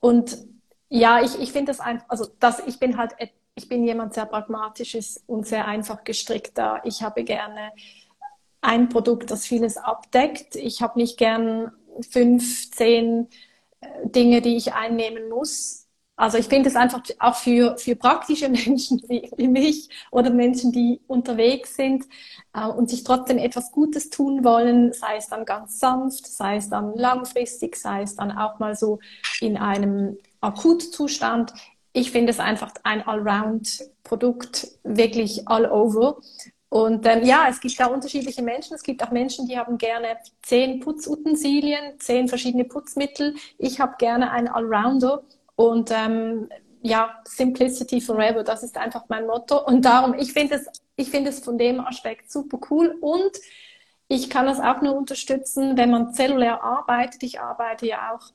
[0.00, 0.36] Und
[0.90, 3.14] ja, ich, ich finde das einfach, also das, ich bin halt,
[3.54, 6.82] ich bin jemand sehr pragmatisches und sehr einfach gestrickter.
[6.84, 7.72] Ich habe gerne
[8.60, 10.56] ein Produkt, das vieles abdeckt.
[10.56, 11.72] Ich habe nicht gern
[12.10, 13.28] fünf, zehn
[13.80, 15.83] äh, Dinge, die ich einnehmen muss,
[16.16, 20.70] also ich finde es einfach auch für, für praktische Menschen wie, wie mich oder Menschen,
[20.72, 22.04] die unterwegs sind
[22.54, 26.70] äh, und sich trotzdem etwas Gutes tun wollen, sei es dann ganz sanft, sei es
[26.70, 29.00] dann langfristig, sei es dann auch mal so
[29.40, 31.52] in einem Akutzustand.
[31.92, 36.18] Ich finde es einfach ein Allround-Produkt, wirklich all over.
[36.68, 38.74] Und ähm, ja, es gibt da unterschiedliche Menschen.
[38.74, 43.36] Es gibt auch Menschen, die haben gerne zehn Putzutensilien, zehn verschiedene Putzmittel.
[43.58, 45.22] Ich habe gerne einen Allrounder
[45.56, 46.48] und ähm,
[46.82, 49.64] ja, Simplicity Forever, das ist einfach mein Motto.
[49.64, 52.96] Und darum, ich finde es, ich finde es von dem Aspekt super cool.
[53.00, 53.32] Und
[54.08, 57.22] ich kann das auch nur unterstützen, wenn man zellulär arbeitet.
[57.22, 58.30] Ich arbeite ja auch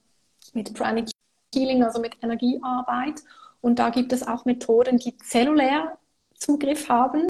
[0.53, 1.09] mit Pranic
[1.53, 3.21] Healing, also mit Energiearbeit.
[3.61, 5.97] Und da gibt es auch Methoden, die zellulär
[6.33, 7.27] Zugriff haben,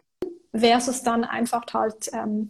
[0.54, 2.48] versus dann einfach halt ähm,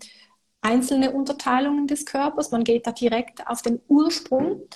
[0.62, 2.52] einzelne Unterteilungen des Körpers.
[2.52, 4.68] Man geht da direkt auf den Ursprung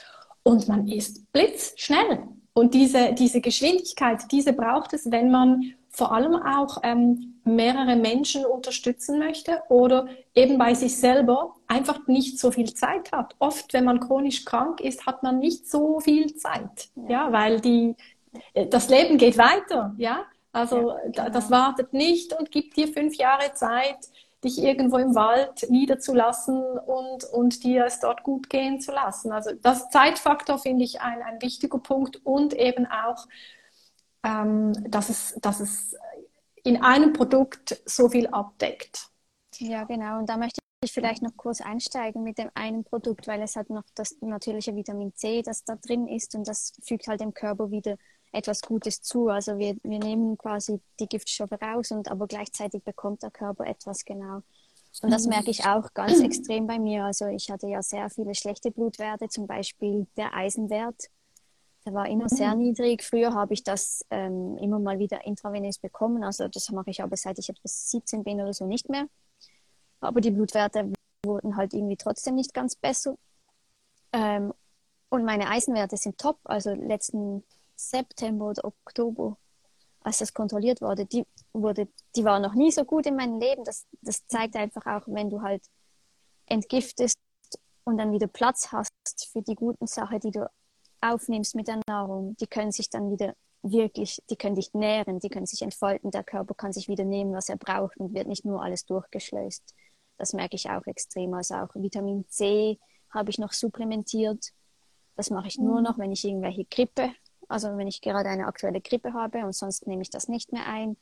[0.42, 2.28] und man ist blitzschnell.
[2.54, 8.46] Und diese, diese Geschwindigkeit, diese braucht es, wenn man vor allem auch ähm, mehrere Menschen
[8.46, 13.36] unterstützen möchte oder eben bei sich selber einfach nicht so viel Zeit hat.
[13.38, 17.96] Oft, wenn man chronisch krank ist, hat man nicht so viel Zeit, ja, weil die,
[18.54, 20.26] äh, das Leben geht weiter, ja.
[20.52, 21.30] Also ja, genau.
[21.30, 23.98] das wartet nicht und gibt dir fünf Jahre Zeit,
[24.44, 29.32] dich irgendwo im Wald niederzulassen und, und dir es dort gut gehen zu lassen.
[29.32, 33.28] Also das Zeitfaktor finde ich ein, ein wichtiger Punkt und eben auch,
[34.24, 35.96] ähm, dass, es, dass es
[36.64, 39.10] in einem Produkt so viel abdeckt.
[39.58, 40.20] Ja, genau.
[40.20, 43.70] Und da möchte ich vielleicht noch kurz einsteigen mit dem einen Produkt, weil es hat
[43.70, 47.72] noch das natürliche Vitamin C, das da drin ist und das fügt halt dem Körper
[47.72, 47.98] wieder
[48.34, 49.30] etwas Gutes zu.
[49.30, 54.04] Also wir, wir nehmen quasi die Giftstoffe raus und aber gleichzeitig bekommt der Körper etwas
[54.04, 54.42] genau.
[55.02, 57.06] Und das merke ich auch ganz extrem bei mir.
[57.06, 61.10] Also ich hatte ja sehr viele schlechte Blutwerte, zum Beispiel der Eisenwert.
[61.86, 63.04] Der war immer sehr niedrig.
[63.04, 66.24] Früher habe ich das ähm, immer mal wieder intravenös bekommen.
[66.24, 69.08] Also das mache ich aber seit ich etwas 17 bin oder so nicht mehr.
[70.00, 70.94] Aber die Blutwerte
[71.26, 73.16] wurden halt irgendwie trotzdem nicht ganz besser.
[74.12, 74.54] Ähm,
[75.10, 76.38] und meine Eisenwerte sind top.
[76.44, 77.44] Also letzten
[77.76, 79.38] September oder Oktober,
[80.02, 83.64] als das kontrolliert wurde, die wurde, die war noch nie so gut in meinem Leben.
[83.64, 85.64] Das, das zeigt einfach auch, wenn du halt
[86.48, 87.18] entgiftest
[87.84, 88.92] und dann wieder Platz hast
[89.32, 90.50] für die guten Sachen, die du
[91.02, 95.30] aufnimmst mit der Nahrung, die können sich dann wieder wirklich, die können dich nähren, die
[95.30, 98.46] können sich entfalten, der Körper kann sich wieder nehmen, was er braucht und wird nicht
[98.46, 99.64] nur alles durchgeschleust.
[100.18, 101.34] Das merke ich auch extrem.
[101.34, 104.52] Also auch Vitamin C habe ich noch supplementiert.
[105.16, 105.84] Das mache ich nur mhm.
[105.84, 107.10] noch, wenn ich irgendwelche Grippe
[107.48, 110.68] also wenn ich gerade eine aktuelle Grippe habe und sonst nehme ich das nicht mehr
[110.68, 110.98] ein.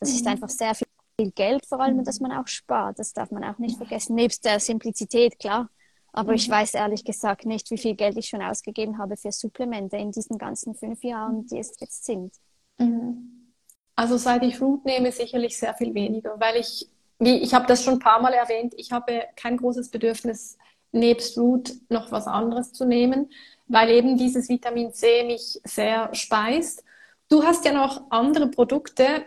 [0.00, 0.16] Das mhm.
[0.16, 2.98] ist einfach sehr viel Geld vor allem, dass man auch spart.
[2.98, 4.14] Das darf man auch nicht vergessen.
[4.14, 5.70] Nebst der Simplizität, klar.
[6.12, 9.98] Aber ich weiß ehrlich gesagt nicht, wie viel Geld ich schon ausgegeben habe für Supplemente
[9.98, 12.32] in diesen ganzen fünf Jahren, die es jetzt sind.
[12.78, 13.52] Mhm.
[13.94, 17.82] Also seit ich Root nehme, sicherlich sehr viel weniger, weil ich, wie ich habe das
[17.82, 20.56] schon ein paar Mal erwähnt, ich habe kein großes Bedürfnis,
[20.92, 23.30] nebst Root noch was anderes zu nehmen,
[23.68, 26.84] weil eben dieses Vitamin C mich sehr speist.
[27.28, 29.24] Du hast ja noch andere Produkte,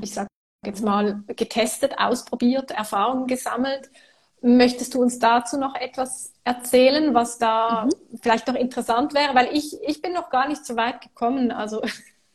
[0.00, 0.28] ich sage
[0.64, 3.90] jetzt mal, getestet, ausprobiert, Erfahrungen gesammelt.
[4.42, 8.18] Möchtest du uns dazu noch etwas erzählen, was da mhm.
[8.20, 9.34] vielleicht noch interessant wäre?
[9.34, 11.50] Weil ich, ich bin noch gar nicht so weit gekommen.
[11.50, 11.82] Also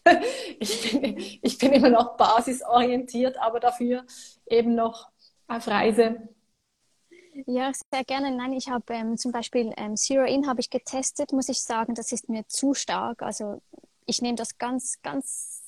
[0.60, 4.06] ich, bin, ich bin immer noch basisorientiert, aber dafür
[4.48, 5.10] eben noch
[5.48, 6.28] auf Reise.
[7.34, 8.36] Ja, sehr gerne.
[8.36, 11.96] Nein, ich habe ähm, zum Beispiel ähm, Zero In habe ich getestet, muss ich sagen,
[11.96, 13.22] das ist mir zu stark.
[13.22, 13.62] Also
[14.06, 15.62] ich nehme das ganz, ganz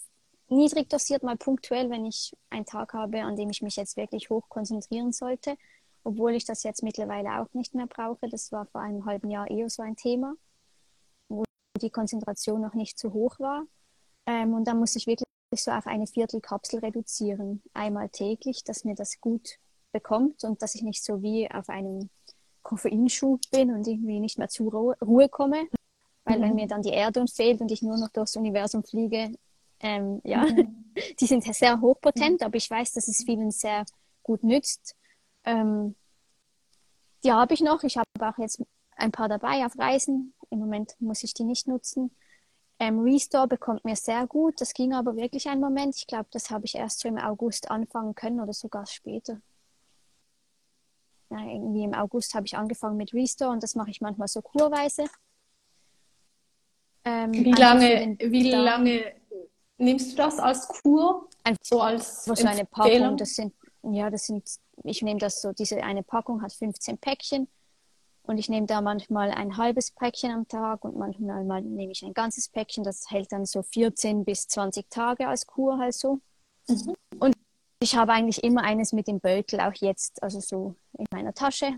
[0.50, 4.30] niedrig dosiert, mal punktuell, wenn ich einen Tag habe, an dem ich mich jetzt wirklich
[4.30, 5.58] hoch konzentrieren sollte,
[6.04, 8.28] obwohl ich das jetzt mittlerweile auch nicht mehr brauche.
[8.30, 10.36] Das war vor einem halben Jahr eher so ein Thema,
[11.30, 11.44] wo
[11.82, 13.66] die Konzentration noch nicht zu hoch war.
[14.26, 18.96] Ähm, und dann muss ich wirklich so auf eine Viertelkapsel reduzieren, einmal täglich, dass mir
[18.96, 19.60] das gut
[19.94, 22.10] bekommt und dass ich nicht so wie auf einem
[22.64, 25.68] Koffeinschub bin und irgendwie nicht mehr zur Ruhe komme.
[26.26, 26.44] Weil mhm.
[26.44, 29.34] wenn mir dann die Erdung fehlt und ich nur noch durchs Universum fliege,
[29.80, 30.86] ähm, ja, mhm.
[31.20, 32.46] die sind sehr hochpotent, mhm.
[32.46, 33.86] aber ich weiß, dass es vielen sehr
[34.24, 34.96] gut nützt.
[35.44, 35.96] Ähm,
[37.24, 37.84] die habe ich noch.
[37.84, 38.62] Ich habe auch jetzt
[38.96, 40.34] ein paar dabei auf Reisen.
[40.50, 42.12] Im Moment muss ich die nicht nutzen.
[42.80, 44.60] Ähm, Restore bekommt mir sehr gut.
[44.60, 45.96] Das ging aber wirklich einen Moment.
[45.96, 49.40] Ich glaube, das habe ich erst so im August anfangen können oder sogar später.
[51.40, 55.06] Irgendwie im August habe ich angefangen mit Restore und das mache ich manchmal so kurweise.
[57.06, 59.14] Ähm, wie lange, wie lange
[59.78, 61.28] nimmst du das als Kur?
[61.44, 63.18] Einfach so als so eine Packung.
[63.18, 64.48] Das sind, ja, das sind,
[64.84, 67.48] ich nehme das so, diese eine Packung hat 15 Päckchen
[68.24, 72.04] und ich nehme da manchmal ein halbes Päckchen am Tag und manchmal mal nehme ich
[72.04, 72.84] ein ganzes Päckchen.
[72.84, 76.20] Das hält dann so 14 bis 20 Tage als Kur halt so.
[76.70, 76.96] Mhm.
[77.20, 77.36] Und
[77.84, 81.74] ich habe eigentlich immer eines mit dem Beutel, auch jetzt, also so in meiner Tasche.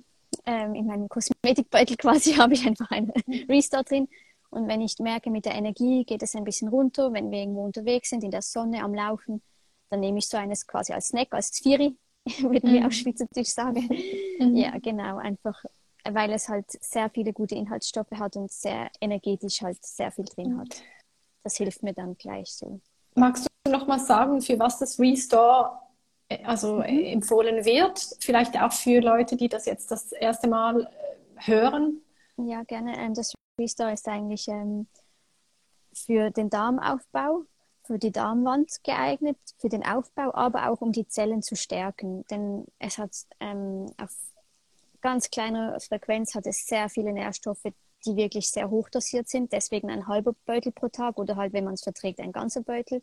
[0.46, 3.12] Ähm, in meinem Kosmetikbeutel quasi habe ich einfach einen
[3.50, 4.08] Restart drin.
[4.52, 7.66] Und wenn ich merke, mit der Energie geht es ein bisschen runter, wenn wir irgendwo
[7.66, 9.42] unterwegs sind, in der Sonne am Laufen,
[9.90, 11.98] dann nehme ich so eines quasi als Snack, als Zvieri,
[12.40, 12.86] würden wir mhm.
[12.86, 13.90] auf Schweizerdeutsch sagen.
[14.40, 14.56] Mhm.
[14.56, 15.64] Ja, genau, einfach,
[16.04, 20.58] weil es halt sehr viele gute Inhaltsstoffe hat und sehr energetisch halt sehr viel drin
[20.60, 20.84] hat.
[21.44, 22.80] Das hilft mir dann gleich so.
[23.16, 25.80] Magst du noch mal sagen, für was das Restore
[26.44, 26.84] also mhm.
[26.84, 28.00] empfohlen wird?
[28.20, 32.02] Vielleicht auch für Leute, die das jetzt das erste Mal äh, hören?
[32.38, 32.98] Ja, gerne.
[32.98, 34.88] Ähm, das Restore ist eigentlich ähm,
[35.94, 37.44] für den Darmaufbau,
[37.84, 42.26] für die Darmwand geeignet, für den Aufbau, aber auch um die Zellen zu stärken.
[42.30, 44.12] Denn es hat ähm, auf
[45.02, 47.68] ganz kleiner Frequenz hat es sehr viele Nährstoffe,
[48.06, 49.52] die wirklich sehr hoch dosiert sind.
[49.52, 53.02] Deswegen ein halber Beutel pro Tag oder halt, wenn man es verträgt, ein ganzer Beutel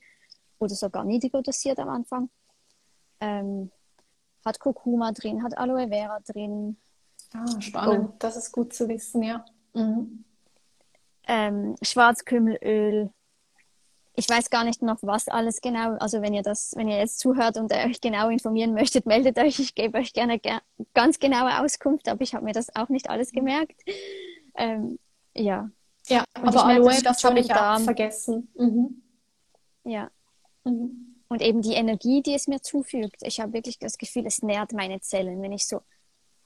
[0.59, 2.29] oder sogar niedriger dosiert am Anfang.
[3.23, 3.71] Ähm,
[4.45, 6.77] hat Kurkuma drin, hat Aloe Vera drin.
[7.33, 8.11] Ah, spannend.
[8.13, 8.17] Oh.
[8.19, 9.45] Das ist gut zu wissen, ja.
[9.73, 10.25] Mhm
[11.27, 13.11] ähm, Schwarzkümmelöl.
[14.15, 15.97] Ich weiß gar nicht noch, was alles genau.
[15.97, 19.59] Also wenn ihr das, wenn ihr jetzt zuhört und euch genau informieren möchtet, meldet euch.
[19.59, 20.61] Ich gebe euch gerne ger
[20.93, 23.81] ganz genaue Auskunft, aber ich habe mir das auch nicht alles gemerkt.
[24.55, 24.99] Ähm,
[25.35, 25.71] ja.
[26.09, 28.53] Ja, und aber Aloe, das, das habe ich auch vergessen.
[28.55, 29.03] Mhm.
[29.85, 30.11] Ja.
[30.65, 31.12] Mhm.
[31.33, 33.23] Und eben die Energie, die es mir zufügt.
[33.23, 35.41] Ich habe wirklich das Gefühl, es nährt meine Zellen.
[35.41, 35.81] Wenn ich so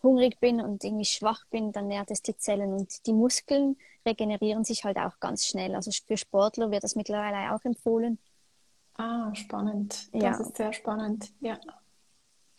[0.01, 4.63] hungrig bin und irgendwie schwach bin, dann nährt es die Zellen und die Muskeln regenerieren
[4.63, 5.75] sich halt auch ganz schnell.
[5.75, 8.21] Also für Sportler wird das mittlerweile auch empfohlen.
[8.95, 10.07] Ah, spannend.
[10.13, 10.41] Das ja.
[10.41, 11.59] ist sehr spannend, ja.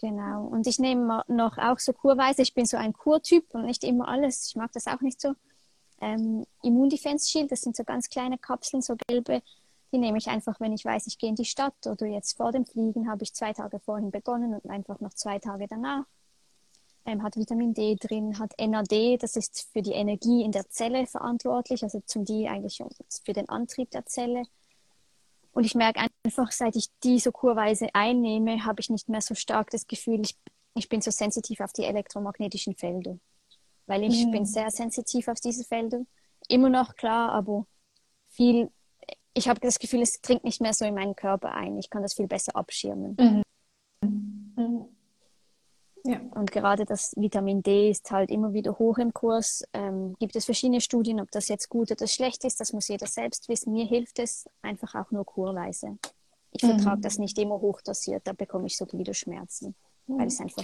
[0.02, 0.48] Genau.
[0.48, 4.10] Und ich nehme noch auch so kurweise, ich bin so ein Kurtyp und nicht immer
[4.10, 4.50] alles.
[4.50, 5.34] Ich mag das auch nicht so.
[6.02, 9.42] Ähm, Immundefense Shield, das sind so ganz kleine Kapseln, so gelbe.
[9.92, 12.52] Die nehme ich einfach, wenn ich weiß, ich gehe in die Stadt oder jetzt vor
[12.52, 16.06] dem Fliegen habe ich zwei Tage vorhin begonnen und einfach noch zwei Tage danach
[17.08, 21.08] ähm, hat Vitamin D drin, hat NAD, das ist für die Energie in der Zelle
[21.08, 22.84] verantwortlich, also zum die eigentlich
[23.24, 24.44] für den Antrieb der Zelle.
[25.54, 29.34] Und ich merke einfach, seit ich die so kurweise einnehme, habe ich nicht mehr so
[29.34, 30.36] stark das Gefühl, ich,
[30.76, 33.18] ich bin so sensitiv auf die elektromagnetischen Felder.
[33.88, 34.32] Weil ich mhm.
[34.32, 36.02] bin sehr sensitiv auf diese Felder.
[36.50, 37.66] Immer noch klar, aber
[38.28, 38.70] viel,
[39.38, 41.78] ich habe das Gefühl, es dringt nicht mehr so in meinen Körper ein.
[41.78, 43.16] Ich kann das viel besser abschirmen.
[43.20, 43.44] Mhm.
[44.56, 44.86] Mhm.
[46.04, 46.22] Ja.
[46.36, 49.64] Und gerade das Vitamin D ist halt immer wieder hoch im Kurs.
[49.74, 53.08] Ähm, gibt es verschiedene Studien, ob das jetzt gut oder schlecht ist, das muss jeder
[53.08, 53.74] selbst wissen.
[53.74, 55.98] Mir hilft es einfach auch nur kurweise.
[56.52, 57.02] ich vertrage mhm.
[57.02, 59.76] das nicht immer hochdosiert, da bekomme ich so Gliederschmerzen,
[60.08, 60.20] mhm.
[60.20, 60.64] weil es einfach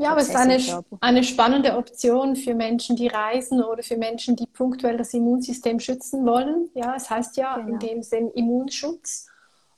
[0.00, 0.58] ja, aber es ist eine,
[1.00, 6.26] eine spannende Option für Menschen, die reisen oder für Menschen, die punktuell das Immunsystem schützen
[6.26, 6.70] wollen.
[6.74, 7.68] Ja, es heißt ja genau.
[7.68, 9.26] in dem Sinn Immunschutz.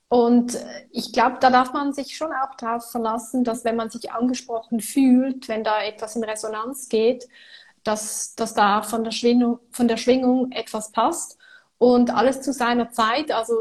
[0.09, 0.59] Und
[0.91, 4.81] ich glaube, da darf man sich schon auch darauf verlassen, dass wenn man sich angesprochen
[4.81, 7.27] fühlt, wenn da etwas in Resonanz geht,
[7.83, 11.39] dass, dass da von der, Schwingung, von der Schwingung etwas passt
[11.85, 13.31] und alles zu seiner Zeit.
[13.31, 13.57] Also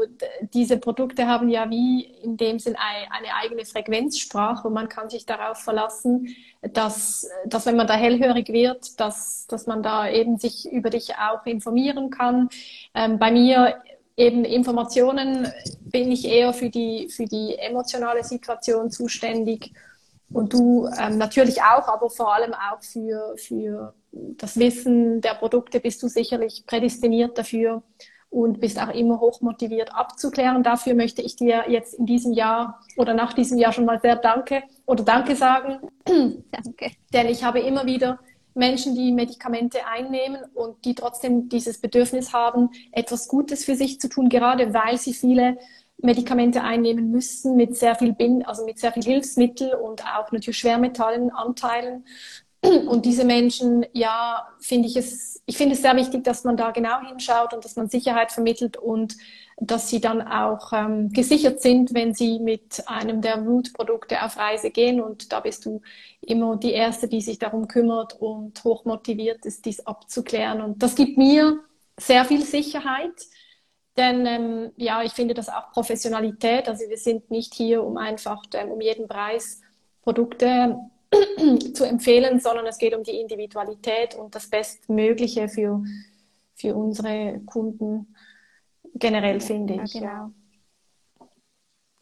[0.54, 5.26] diese Produkte haben ja wie in dem Sinn eine eigene Frequenzsprache und man kann sich
[5.26, 10.64] darauf verlassen, dass, dass wenn man da hellhörig wird, dass, dass man da eben sich
[10.72, 12.48] über dich auch informieren kann.
[12.94, 13.76] Ähm, bei mir
[14.16, 19.74] eben Informationen bin ich eher für die, für die emotionale Situation zuständig
[20.32, 25.78] und du ähm, natürlich auch, aber vor allem auch für, für das Wissen der Produkte
[25.78, 27.82] bist du sicherlich prädestiniert dafür
[28.34, 30.64] und bist auch immer hoch motiviert abzuklären.
[30.64, 34.16] Dafür möchte ich dir jetzt in diesem Jahr oder nach diesem Jahr schon mal sehr
[34.16, 35.78] danke oder danke sagen.
[36.04, 36.90] Danke.
[37.12, 38.18] Denn ich habe immer wieder
[38.54, 44.08] Menschen, die Medikamente einnehmen und die trotzdem dieses Bedürfnis haben, etwas Gutes für sich zu
[44.08, 45.56] tun, gerade weil sie viele
[45.98, 50.58] Medikamente einnehmen müssen mit sehr viel Bin also mit sehr viel Hilfsmittel und auch natürlich
[50.58, 52.04] Schwermetallen Anteilen.
[52.64, 56.70] Und diese Menschen, ja, finde ich es, ich finde es sehr wichtig, dass man da
[56.70, 59.16] genau hinschaut und dass man Sicherheit vermittelt und
[59.58, 64.70] dass sie dann auch ähm, gesichert sind, wenn sie mit einem der Root-Produkte auf Reise
[64.70, 65.00] gehen.
[65.00, 65.82] Und da bist du
[66.20, 70.60] immer die Erste, die sich darum kümmert und hochmotiviert ist, dies abzuklären.
[70.60, 71.60] Und das gibt mir
[71.98, 73.14] sehr viel Sicherheit.
[73.96, 76.68] Denn ähm, ja, ich finde das auch Professionalität.
[76.68, 79.60] Also wir sind nicht hier, um einfach ähm, um jeden Preis
[80.02, 80.76] Produkte
[81.74, 85.82] zu empfehlen, sondern es geht um die Individualität und das Bestmögliche für,
[86.54, 88.14] für unsere Kunden
[88.94, 89.94] generell, finde ich.
[89.94, 90.30] Ja, genau.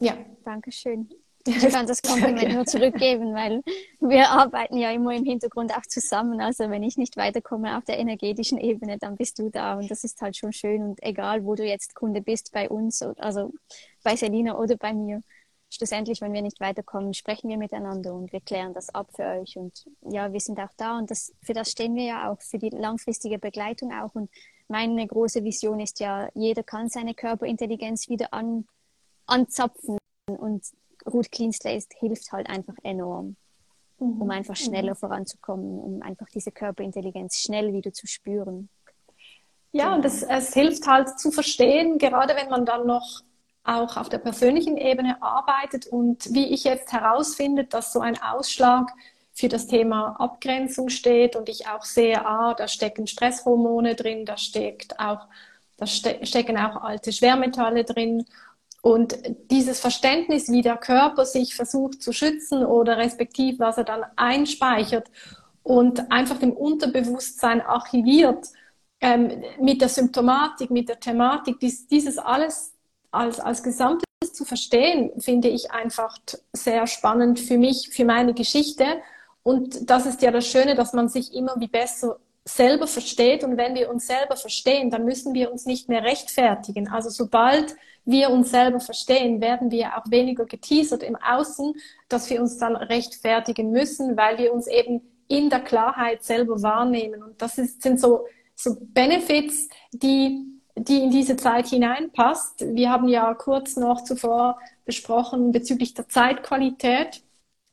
[0.01, 0.17] Ja.
[0.45, 1.09] Dankeschön.
[1.45, 3.63] Ich kann das Kompliment nur zurückgeben, weil
[3.99, 6.41] wir arbeiten ja immer im Hintergrund auch zusammen.
[6.41, 10.05] Also wenn ich nicht weiterkomme auf der energetischen Ebene, dann bist du da und das
[10.05, 10.83] ist halt schon schön.
[10.85, 13.53] Und egal, wo du jetzt Kunde bist, bei uns, also
[14.05, 15.21] bei Selina oder bei mir,
[15.73, 19.57] schlussendlich, wenn wir nicht weiterkommen, sprechen wir miteinander und wir klären das ab für euch.
[19.57, 22.59] Und ja, wir sind auch da und das, für das stehen wir ja auch, für
[22.59, 24.15] die langfristige Begleitung auch.
[24.15, 24.31] Und
[24.69, 28.67] meine große Vision ist ja, jeder kann seine Körperintelligenz wieder an,
[29.27, 30.65] anzapfen und
[31.11, 33.37] Root Clean Slate hilft halt einfach enorm,
[33.99, 34.21] mhm.
[34.21, 34.99] um einfach schneller mhm.
[34.99, 38.69] voranzukommen, um einfach diese Körperintelligenz schnell wieder zu spüren.
[39.73, 39.97] Ja, genau.
[39.97, 43.23] und es, es hilft halt zu verstehen, gerade wenn man dann noch
[43.65, 48.91] auch auf der persönlichen Ebene arbeitet und wie ich jetzt herausfinde, dass so ein Ausschlag
[49.35, 54.37] für das Thema Abgrenzung steht und ich auch sehe, ah, da stecken Stresshormone drin, da
[54.37, 55.27] steckt auch,
[55.77, 58.27] da ste stecken auch alte Schwermetalle drin.
[58.83, 59.17] Und
[59.51, 65.09] dieses Verständnis, wie der Körper sich versucht zu schützen oder respektiv, was er dann einspeichert
[65.63, 68.49] und einfach dem Unterbewusstsein archiviert,
[69.01, 72.72] ähm, mit der Symptomatik, mit der Thematik, dies, dieses alles
[73.13, 76.19] als, als Gesamtes zu verstehen, finde ich einfach
[76.53, 78.85] sehr spannend für mich, für meine Geschichte.
[79.43, 83.45] Und das ist ja das Schöne, dass man sich immer wie besser selber versteht.
[83.45, 86.89] Und wenn wir uns selber verstehen, dann müssen wir uns nicht mehr rechtfertigen.
[86.89, 91.75] Also sobald wir uns selber verstehen, werden wir auch weniger geteasert im Außen,
[92.09, 97.23] dass wir uns dann rechtfertigen müssen, weil wir uns eben in der Klarheit selber wahrnehmen.
[97.23, 102.65] Und das ist, sind so, so Benefits, die die in diese Zeit hineinpasst.
[102.75, 107.23] Wir haben ja kurz noch zuvor besprochen bezüglich der Zeitqualität.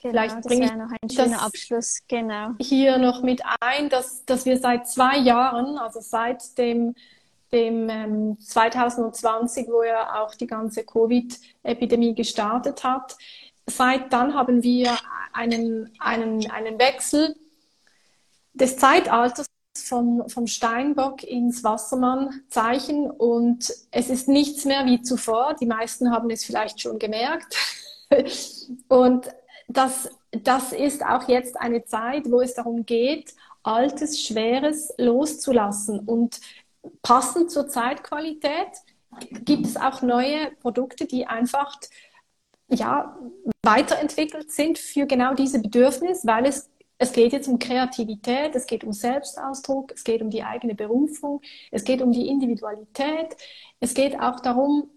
[0.02, 2.00] Genau, Vielleicht bringe ich noch ein schöner Abschluss.
[2.08, 2.52] Genau.
[2.60, 6.96] hier noch mit ein, dass, dass wir seit zwei Jahren, also seit dem,
[7.52, 13.18] dem ähm, 2020, wo ja auch die ganze Covid-Epidemie gestartet hat,
[13.66, 14.98] seit dann haben wir
[15.34, 17.36] einen, einen, einen Wechsel
[18.54, 19.49] des Zeitalters
[19.90, 25.56] vom, vom Steinbock ins Wassermann-Zeichen und es ist nichts mehr wie zuvor.
[25.60, 27.56] Die meisten haben es vielleicht schon gemerkt.
[28.88, 29.28] und
[29.68, 33.34] das, das ist auch jetzt eine Zeit, wo es darum geht,
[33.64, 36.00] Altes, Schweres loszulassen.
[36.00, 36.40] Und
[37.02, 38.70] passend zur Zeitqualität
[39.44, 41.78] gibt es auch neue Produkte, die einfach
[42.70, 43.18] ja,
[43.64, 46.70] weiterentwickelt sind für genau diese Bedürfnis, weil es
[47.00, 51.42] es geht jetzt um Kreativität, es geht um Selbstausdruck, es geht um die eigene Berufung,
[51.72, 53.36] es geht um die Individualität,
[53.80, 54.90] es geht auch darum,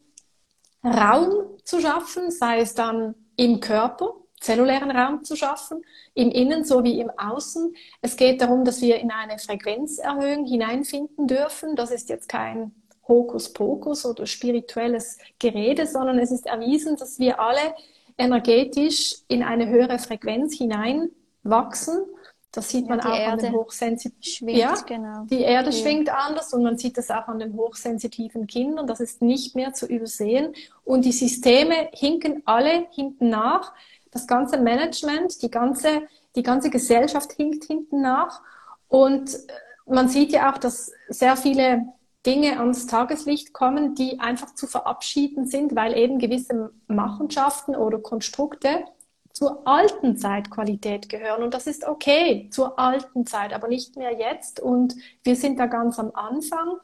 [0.85, 5.83] Raum zu schaffen, sei es dann im Körper, zellulären Raum zu schaffen,
[6.15, 7.73] im Innen sowie im Außen.
[8.01, 11.77] Es geht darum, dass wir in eine Frequenzerhöhung hineinfinden dürfen.
[11.77, 12.73] Das ist jetzt kein
[13.07, 17.77] Hokuspokus oder spirituelles Gerede, sondern es ist erwiesen, dass wir alle
[18.19, 20.59] energetisch in eine höhere Frequenz
[21.43, 22.05] hineinwachsen.
[22.55, 24.49] Das sieht man ja, auch Erde an den hochsensitiven.
[24.51, 25.25] Ja, genau.
[25.25, 25.73] Die Erde ja.
[25.73, 28.87] schwingt anders und man sieht das auch an den hochsensitiven Kindern.
[28.87, 30.55] Das ist nicht mehr zu übersehen.
[30.85, 33.73] Und die Systeme hinken alle hinten nach.
[34.11, 36.03] Das ganze Management, die ganze,
[36.37, 38.43] die ganze Gesellschaft hinkt hinten nach.
[38.89, 39.39] Und
[39.87, 41.87] man sieht ja auch, dass sehr viele
[42.27, 48.85] Dinge ans Tageslicht kommen, die einfach zu verabschieden sind, weil eben gewisse Machenschaften oder Konstrukte
[49.33, 51.43] zur alten Zeitqualität gehören.
[51.43, 54.61] Und das ist okay, zur alten Zeit, aber nicht mehr jetzt.
[54.61, 56.77] Und wir sind da ganz am Anfang.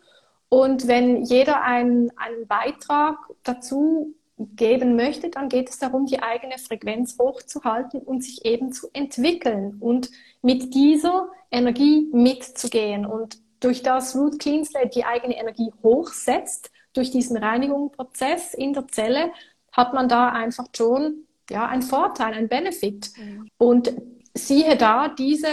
[0.48, 6.58] Und wenn jeder einen, einen Beitrag dazu geben möchte, dann geht es darum, die eigene
[6.58, 10.10] Frequenz hochzuhalten und sich eben zu entwickeln und
[10.42, 13.04] mit dieser Energie mitzugehen.
[13.04, 18.88] Und durch das Root Clean Slate die eigene Energie hochsetzt, durch diesen Reinigungsprozess in der
[18.88, 19.32] Zelle,
[19.72, 23.10] hat man da einfach schon ja, einen Vorteil, einen Benefit.
[23.16, 23.50] Mhm.
[23.58, 23.92] Und
[24.34, 25.48] siehe da, diese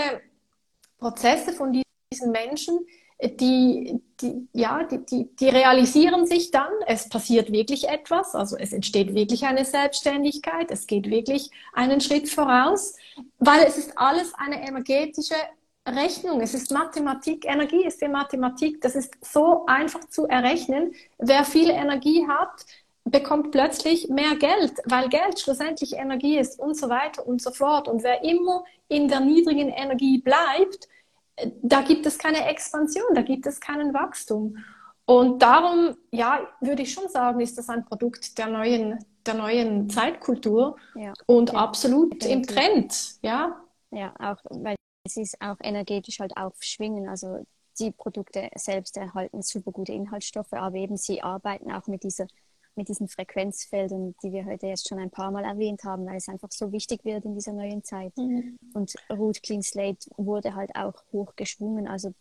[1.00, 1.72] Prozesse von
[2.12, 2.80] diesen Menschen,
[3.24, 8.74] die, die, ja, die, die, die realisieren sich dann, es passiert wirklich etwas, also es
[8.74, 12.96] entsteht wirklich eine Selbstständigkeit, es geht wirklich einen Schritt voraus,
[13.40, 15.36] weil es ist alles eine energetische
[15.88, 20.94] Rechnung, es ist Mathematik, Energie ist die Mathematik, das ist so einfach zu errechnen.
[21.20, 22.66] Wer viel Energie hat,
[23.06, 27.88] bekommt plötzlich mehr Geld, weil Geld schlussendlich Energie ist und so weiter und so fort.
[27.88, 30.90] Und wer immer in der niedrigen Energie bleibt,
[31.62, 34.58] da gibt es keine Expansion, da gibt es keinen Wachstum.
[35.06, 39.88] Und darum, ja, würde ich schon sagen, ist das ein Produkt der neuen, der neuen
[39.88, 42.32] Zeitkultur ja, und ja, absolut definitiv.
[42.32, 43.62] im Trend, ja.
[43.92, 44.76] Ja, auch, weil
[45.06, 47.08] es ist auch energetisch halt aufschwingen.
[47.08, 47.46] Also
[47.80, 52.26] die Produkte selbst erhalten super gute Inhaltsstoffe, aber eben sie arbeiten auch mit dieser
[52.76, 56.28] mit diesen Frequenzfeldern, die wir heute jetzt schon ein paar Mal erwähnt haben, weil es
[56.28, 58.16] einfach so wichtig wird in dieser neuen Zeit.
[58.18, 58.58] Mhm.
[58.74, 61.88] Und Root Clean Slate wurde halt auch hochgeschwungen.
[61.88, 62.14] Also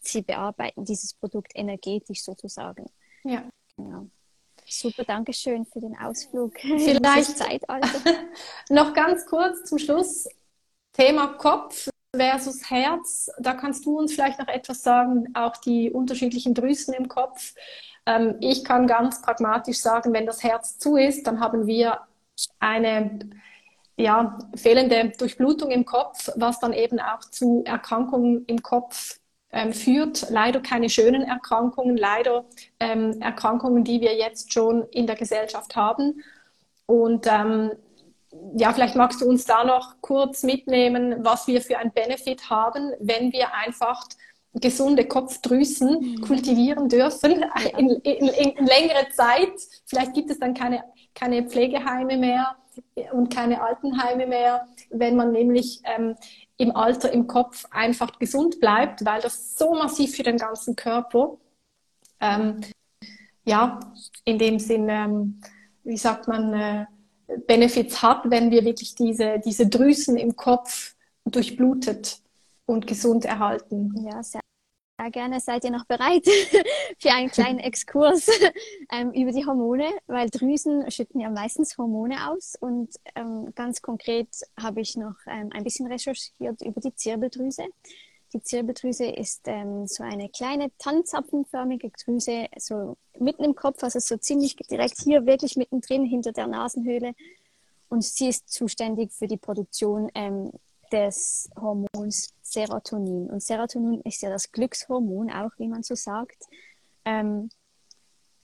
[0.00, 2.86] sie bearbeiten dieses Produkt energetisch sozusagen.
[3.24, 3.44] Ja.
[3.76, 4.06] Genau.
[4.68, 6.58] Super, danke schön für den Ausflug.
[6.60, 8.00] Vielleicht Zeitalter.
[8.70, 10.28] noch ganz kurz zum Schluss.
[10.92, 13.30] Thema Kopf versus Herz.
[13.38, 17.54] Da kannst du uns vielleicht noch etwas sagen, auch die unterschiedlichen Drüsen im Kopf.
[18.06, 22.00] Ähm, ich kann ganz pragmatisch sagen, wenn das Herz zu ist, dann haben wir
[22.58, 23.18] eine
[23.96, 29.18] ja, fehlende Durchblutung im Kopf, was dann eben auch zu Erkrankungen im Kopf
[29.50, 30.28] ähm, führt.
[30.30, 32.44] Leider keine schönen Erkrankungen, leider
[32.78, 36.22] ähm, Erkrankungen, die wir jetzt schon in der Gesellschaft haben.
[36.84, 37.72] Und ähm,
[38.56, 42.92] ja, vielleicht magst du uns da noch kurz mitnehmen, was wir für ein Benefit haben,
[43.00, 44.04] wenn wir einfach
[44.60, 46.20] gesunde Kopfdrüsen mhm.
[46.20, 47.44] kultivieren dürfen
[47.78, 49.52] in, in, in, längere Zeit.
[49.84, 50.84] Vielleicht gibt es dann keine,
[51.14, 52.56] keine Pflegeheime mehr
[53.12, 56.14] und keine Altenheime mehr, wenn man nämlich ähm,
[56.58, 61.36] im Alter im Kopf einfach gesund bleibt, weil das so massiv für den ganzen Körper,
[62.20, 62.60] ähm,
[63.44, 63.80] ja,
[64.24, 65.40] in dem Sinn, ähm,
[65.84, 66.86] wie sagt man, äh,
[67.46, 70.94] Benefits hat, wenn wir wirklich diese, diese Drüsen im Kopf
[71.24, 72.20] durchblutet
[72.66, 73.94] und gesund erhalten.
[74.08, 74.40] Ja, sehr
[75.06, 76.26] ja, gerne seid ihr noch bereit
[76.98, 78.28] für einen kleinen Exkurs
[78.92, 84.28] ähm, über die Hormone, weil Drüsen schütten ja meistens Hormone aus und ähm, ganz konkret
[84.60, 87.64] habe ich noch ähm, ein bisschen recherchiert über die Zirbeldrüse.
[88.32, 94.16] Die Zirbeldrüse ist ähm, so eine kleine tannenzapfenförmige Drüse, so mitten im Kopf, also so
[94.16, 97.14] ziemlich direkt hier wirklich mittendrin hinter der Nasenhöhle.
[97.88, 100.50] Und sie ist zuständig für die Produktion ähm,
[100.92, 103.28] des Hormons Serotonin.
[103.30, 106.44] Und Serotonin ist ja das Glückshormon, auch wie man so sagt.
[107.04, 107.50] Ähm,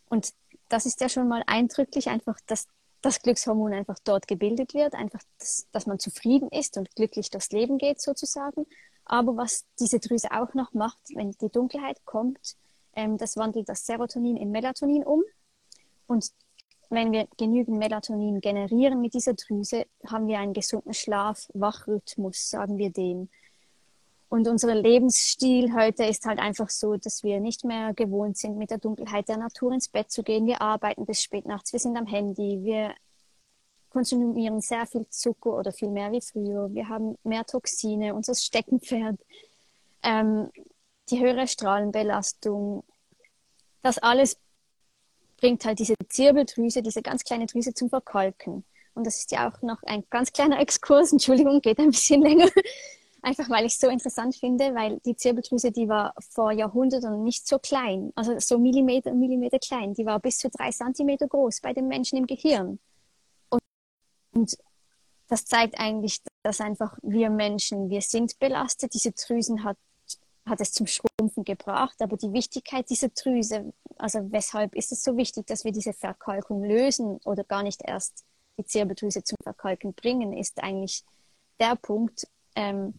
[0.09, 0.33] und
[0.69, 2.67] das ist ja schon mal eindrücklich, einfach, dass
[3.03, 7.51] das Glückshormon einfach dort gebildet wird, einfach, dass, dass man zufrieden ist und glücklich durchs
[7.51, 8.67] Leben geht sozusagen.
[9.05, 12.57] Aber was diese Drüse auch noch macht, wenn die Dunkelheit kommt,
[12.95, 15.23] ähm, das wandelt das Serotonin in Melatonin um.
[16.07, 16.31] Und
[16.93, 22.91] wenn wir genügend Melatonin generieren mit dieser Drüse, haben wir einen gesunden Schlaf-Wachrhythmus, sagen wir
[22.91, 23.31] dem.
[24.29, 28.71] Und unser Lebensstil heute ist halt einfach so, dass wir nicht mehr gewohnt sind, mit
[28.71, 30.47] der Dunkelheit der Natur ins Bett zu gehen.
[30.47, 32.95] Wir arbeiten bis spät nachts, wir sind am Handy, wir
[33.89, 36.73] konsumieren sehr viel Zucker oder viel mehr wie früher.
[36.75, 39.19] Wir haben mehr Toxine, unser Steckenpferd,
[40.03, 40.51] ähm,
[41.11, 42.85] die höhere Strahlenbelastung.
[43.83, 44.39] Das alles
[45.43, 48.65] bringt halt diese Zirbeldrüse, diese ganz kleine Drüse zum Verkalken.
[48.95, 52.49] Und das ist ja auch noch ein ganz kleiner Exkurs, Entschuldigung, geht ein bisschen länger.
[53.23, 57.47] Einfach weil ich es so interessant finde, weil die Zirbeldrüse, die war vor Jahrhunderten nicht
[57.47, 59.95] so klein, also so Millimeter, Millimeter klein.
[59.95, 62.81] Die war bis zu drei Zentimeter groß bei den Menschen im Gehirn.
[63.49, 63.61] Und,
[64.33, 64.57] und
[65.29, 68.95] das zeigt eigentlich, dass einfach wir Menschen, wir sind belastet.
[68.95, 69.77] Diese Drüsen hat,
[70.47, 72.01] hat es zum Schrumpfen gebracht.
[72.01, 76.65] Aber die Wichtigkeit dieser Drüse, also weshalb ist es so wichtig, dass wir diese Verkalkung
[76.65, 78.25] lösen oder gar nicht erst
[78.59, 81.05] die Zirbeldrüse zum Verkalken bringen, ist eigentlich
[81.61, 82.95] der Punkt, ähm,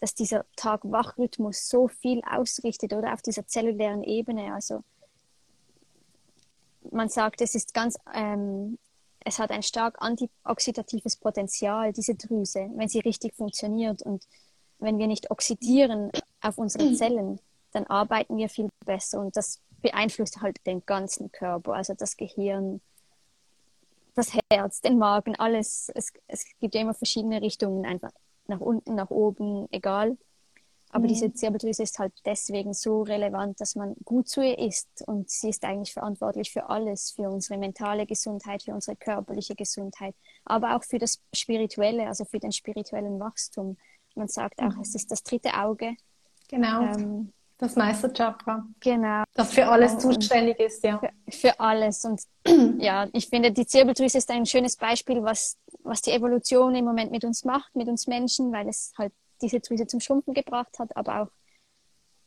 [0.00, 4.52] dass dieser Tag-Wach-Rhythmus so viel ausrichtet oder auf dieser zellulären Ebene.
[4.52, 4.84] Also
[6.90, 8.78] man sagt, es ist ganz, ähm,
[9.20, 14.02] es hat ein stark antioxidatives Potenzial, diese Drüse, wenn sie richtig funktioniert.
[14.02, 14.26] Und
[14.84, 16.10] wenn wir nicht oxidieren
[16.40, 17.40] auf unseren Zellen,
[17.72, 19.20] dann arbeiten wir viel besser.
[19.20, 22.80] Und das beeinflusst halt den ganzen Körper, also das Gehirn,
[24.14, 25.90] das Herz, den Magen, alles.
[25.94, 28.12] Es, es gibt ja immer verschiedene Richtungen einfach
[28.46, 30.16] nach unten, nach oben, egal.
[30.90, 31.08] Aber mhm.
[31.08, 35.02] diese Zirbeldrüse ist halt deswegen so relevant, dass man gut zu ihr ist.
[35.06, 40.14] Und sie ist eigentlich verantwortlich für alles, für unsere mentale Gesundheit, für unsere körperliche Gesundheit,
[40.44, 43.76] aber auch für das Spirituelle, also für den spirituellen Wachstum.
[44.14, 44.80] Man sagt auch, mhm.
[44.80, 45.96] es ist das dritte Auge.
[46.48, 46.82] Genau.
[46.82, 48.66] Ähm, das Meisterchakra.
[48.80, 49.22] Genau.
[49.34, 50.98] Das für alles zuständig ist, ja.
[50.98, 52.04] Für, für, alles.
[52.04, 52.20] Und
[52.78, 57.10] ja, ich finde, die Zirbeldrüse ist ein schönes Beispiel, was, was die Evolution im Moment
[57.10, 60.96] mit uns macht, mit uns Menschen, weil es halt diese Drüse zum Schrumpfen gebracht hat,
[60.96, 61.28] aber auch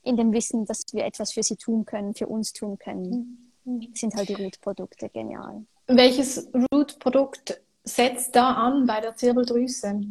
[0.03, 3.89] in dem Wissen, dass wir etwas für sie tun können, für uns tun können, mhm.
[3.93, 5.65] sind halt die Root-Produkte genial.
[5.88, 10.01] Welches Root-Produkt setzt da an bei der Zirbeldrüse?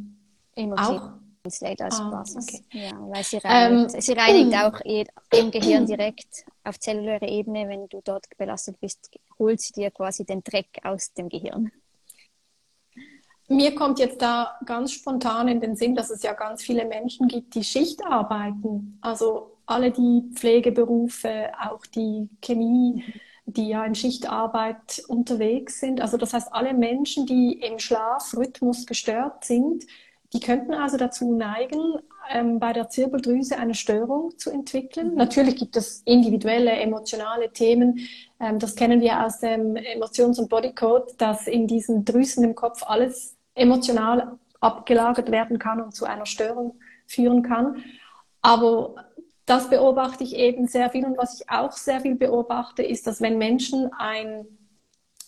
[0.54, 0.86] Emotiv.
[0.86, 1.10] Auch
[1.50, 2.24] Slate als ah.
[2.36, 2.64] Okay.
[2.72, 7.88] Ja, weil sie reinigt, ähm, sie reinigt auch im Gehirn direkt auf zellulärer Ebene, wenn
[7.88, 11.70] du dort belastet bist, holt sie dir quasi den Dreck aus dem Gehirn.
[13.48, 17.28] Mir kommt jetzt da ganz spontan in den Sinn, dass es ja ganz viele Menschen
[17.28, 18.98] gibt, die Schicht arbeiten.
[19.00, 23.04] Also alle die Pflegeberufe, auch die Chemie,
[23.44, 26.00] die ja in Schichtarbeit unterwegs sind.
[26.00, 29.84] Also das heißt, alle Menschen, die im Schlafrhythmus gestört sind,
[30.32, 31.98] die könnten also dazu neigen,
[32.30, 35.12] ähm, bei der Zirbeldrüse eine Störung zu entwickeln.
[35.12, 35.16] Mhm.
[35.16, 38.00] Natürlich gibt es individuelle, emotionale Themen.
[38.40, 42.82] Ähm, das kennen wir aus dem Emotions- und Bodycode, dass in diesen Drüsen im Kopf
[42.86, 47.84] alles emotional abgelagert werden kann und zu einer Störung führen kann.
[48.42, 48.94] Aber
[49.44, 51.04] das beobachte ich eben sehr viel.
[51.04, 54.46] Und was ich auch sehr viel beobachte, ist, dass wenn Menschen einen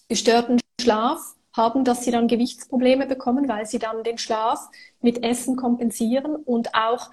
[0.09, 4.71] gestörten Schlaf haben, dass sie dann Gewichtsprobleme bekommen, weil sie dann den Schlaf
[5.03, 7.11] mit Essen kompensieren und auch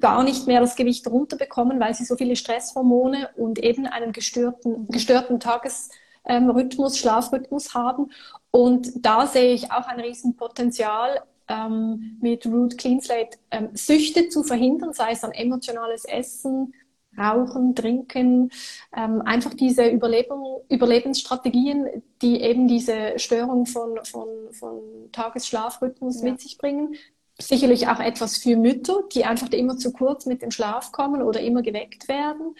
[0.00, 4.86] gar nicht mehr das Gewicht runterbekommen, weil sie so viele Stresshormone und eben einen gestörten,
[4.88, 8.10] gestörten Tagesrhythmus, Schlafrhythmus haben.
[8.50, 14.44] Und da sehe ich auch ein Riesenpotenzial, ähm, mit Root Clean Slate ähm, Süchte zu
[14.44, 16.74] verhindern, sei es dann emotionales Essen,
[17.18, 18.50] Rauchen, Trinken,
[18.96, 24.80] ähm, einfach diese Überlebung, Überlebensstrategien, die eben diese Störung von, von, von
[25.12, 26.30] Tagesschlafrhythmus ja.
[26.30, 26.94] mit sich bringen.
[27.40, 31.40] Sicherlich auch etwas für Mütter, die einfach immer zu kurz mit dem Schlaf kommen oder
[31.40, 32.56] immer geweckt werden.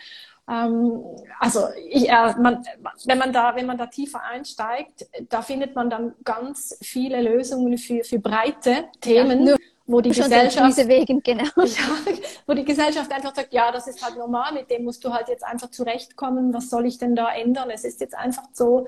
[0.48, 1.02] Ähm,
[1.38, 2.64] also ich, äh, man,
[3.04, 7.76] wenn man da, wenn man da tiefer einsteigt, da findet man dann ganz viele Lösungen
[7.76, 9.46] für, für breite Themen.
[9.46, 9.56] Ja,
[9.89, 11.45] wo die Gesellschaft wegen, genau.
[11.57, 12.12] ja,
[12.47, 15.28] wo die Gesellschaft einfach sagt, ja, das ist halt normal, mit dem musst du halt
[15.28, 17.70] jetzt einfach zurechtkommen, was soll ich denn da ändern?
[17.70, 18.86] Es ist jetzt einfach so,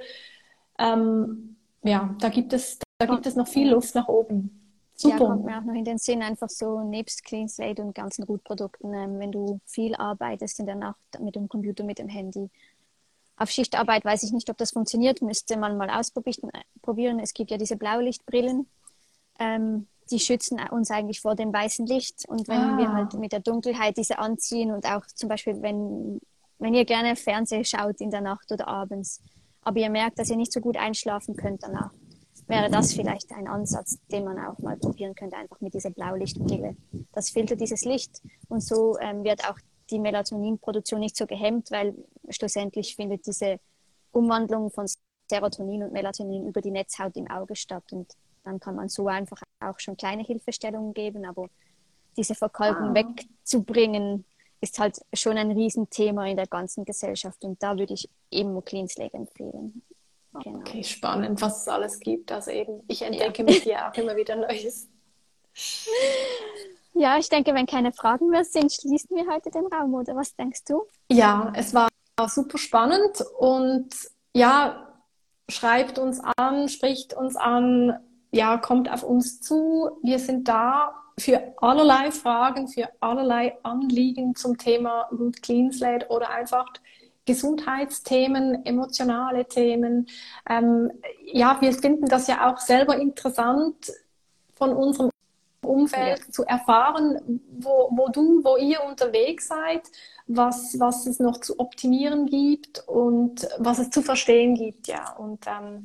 [0.78, 4.56] ähm, ja, da gibt es, da gibt es noch viel Luft nach oben.
[4.94, 5.16] Super.
[5.16, 8.24] Ja, kommt mir auch noch in den Sinn, einfach so nebst Clean Slate und ganzen
[8.24, 12.50] Root-Produkten, ähm, wenn du viel arbeitest in der Nacht mit dem Computer, mit dem Handy.
[13.38, 17.20] Auf Schichtarbeit weiß ich nicht, ob das funktioniert, müsste man mal ausprobieren.
[17.20, 18.66] Es gibt ja diese Blaulichtbrillen.
[19.38, 22.28] Ähm, die schützen uns eigentlich vor dem weißen Licht.
[22.28, 22.78] Und wenn ah.
[22.78, 26.20] wir halt mit der Dunkelheit diese anziehen und auch zum Beispiel, wenn,
[26.58, 29.22] wenn ihr gerne Fernsehen schaut in der Nacht oder abends,
[29.62, 31.92] aber ihr merkt, dass ihr nicht so gut einschlafen könnt danach,
[32.46, 36.76] wäre das vielleicht ein Ansatz, den man auch mal probieren könnte, einfach mit dieser Blaulichtbrille.
[37.12, 39.58] Das filtert dieses Licht und so ähm, wird auch
[39.90, 41.94] die Melatoninproduktion nicht so gehemmt, weil
[42.28, 43.58] schlussendlich findet diese
[44.12, 44.86] Umwandlung von
[45.28, 48.12] Serotonin und Melatonin über die Netzhaut im Auge statt und
[48.44, 51.48] dann kann man so einfach auch schon kleine Hilfestellungen geben, aber
[52.16, 52.94] diese Verkalkung ah.
[52.94, 54.24] wegzubringen,
[54.60, 58.88] ist halt schon ein Riesenthema in der ganzen Gesellschaft und da würde ich eben Clean
[58.88, 59.82] Slate empfehlen.
[60.44, 60.58] Genau.
[60.60, 62.30] Okay, spannend, was es alles gibt.
[62.30, 63.44] Also eben, ich entdecke ja.
[63.44, 64.88] mit dir auch immer wieder Neues.
[66.94, 70.34] Ja, ich denke, wenn keine Fragen mehr sind, schließen wir heute den Raum, oder was
[70.36, 70.82] denkst du?
[71.10, 71.88] Ja, es war
[72.28, 73.88] super spannend und
[74.34, 74.86] ja,
[75.48, 77.98] schreibt uns an, spricht uns an,
[78.30, 79.98] ja, kommt auf uns zu.
[80.02, 86.30] Wir sind da für allerlei Fragen, für allerlei Anliegen zum Thema Root Clean Slate oder
[86.30, 86.66] einfach
[87.26, 90.06] Gesundheitsthemen, emotionale Themen.
[90.48, 90.90] Ähm,
[91.32, 93.92] ja, wir finden das ja auch selber interessant
[94.54, 95.10] von unserem
[95.62, 96.32] Umfeld ja.
[96.32, 99.82] zu erfahren, wo, wo du, wo ihr unterwegs seid,
[100.26, 104.88] was, was es noch zu optimieren gibt und was es zu verstehen gibt.
[104.88, 105.12] Ja.
[105.12, 105.84] Und ähm,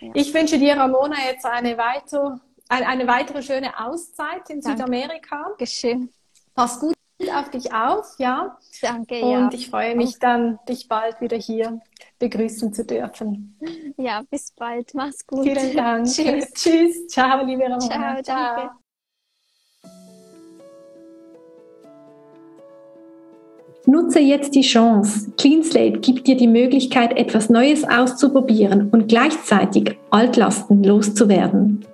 [0.00, 0.10] ja.
[0.14, 4.82] ich wünsche dir, Ramona, jetzt eine, weiter, eine, weitere schöne Auszeit in Danke.
[4.82, 5.50] Südamerika.
[5.58, 6.12] Geschehen.
[6.54, 6.94] Pass gut
[7.34, 8.58] auf dich auf, ja.
[8.80, 9.58] Danke, Und ja.
[9.58, 11.80] ich freue mich dann, dich bald wieder hier
[12.18, 13.58] begrüßen zu dürfen.
[13.96, 14.94] Ja, bis bald.
[14.94, 15.42] Mach's gut.
[15.42, 16.06] Vielen Dank.
[16.06, 16.50] Tschüss.
[16.52, 17.06] Tschüss.
[17.08, 18.22] Ciao, liebe Ramona.
[18.22, 18.70] Ciao, danke.
[23.90, 25.32] Nutze jetzt die Chance.
[25.36, 31.84] CleanSlate gibt dir die Möglichkeit, etwas Neues auszuprobieren und gleichzeitig Altlasten loszuwerden.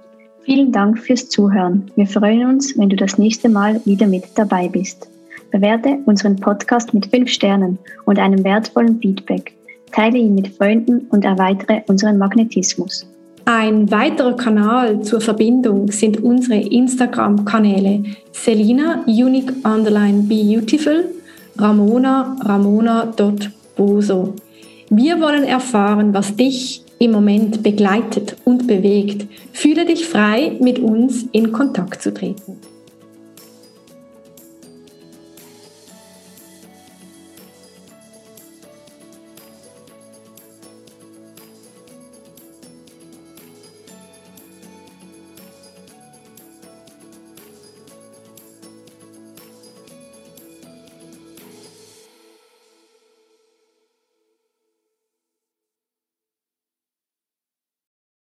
[0.42, 1.90] Vielen Dank fürs Zuhören.
[1.96, 5.08] Wir freuen uns, wenn du das nächste Mal wieder mit dabei bist.
[5.50, 9.54] Bewerte unseren Podcast mit 5 Sternen und einem wertvollen Feedback.
[9.90, 13.06] Teile ihn mit Freunden und erweitere unseren Magnetismus.
[13.46, 21.06] Ein weiterer Kanal zur Verbindung sind unsere Instagram-Kanäle Selina Unique Underline Beautiful,
[21.58, 24.34] Ramona Ramona.boso.
[24.90, 29.26] Wir wollen erfahren, was dich im Moment begleitet und bewegt.
[29.52, 32.58] Fühle dich frei, mit uns in Kontakt zu treten.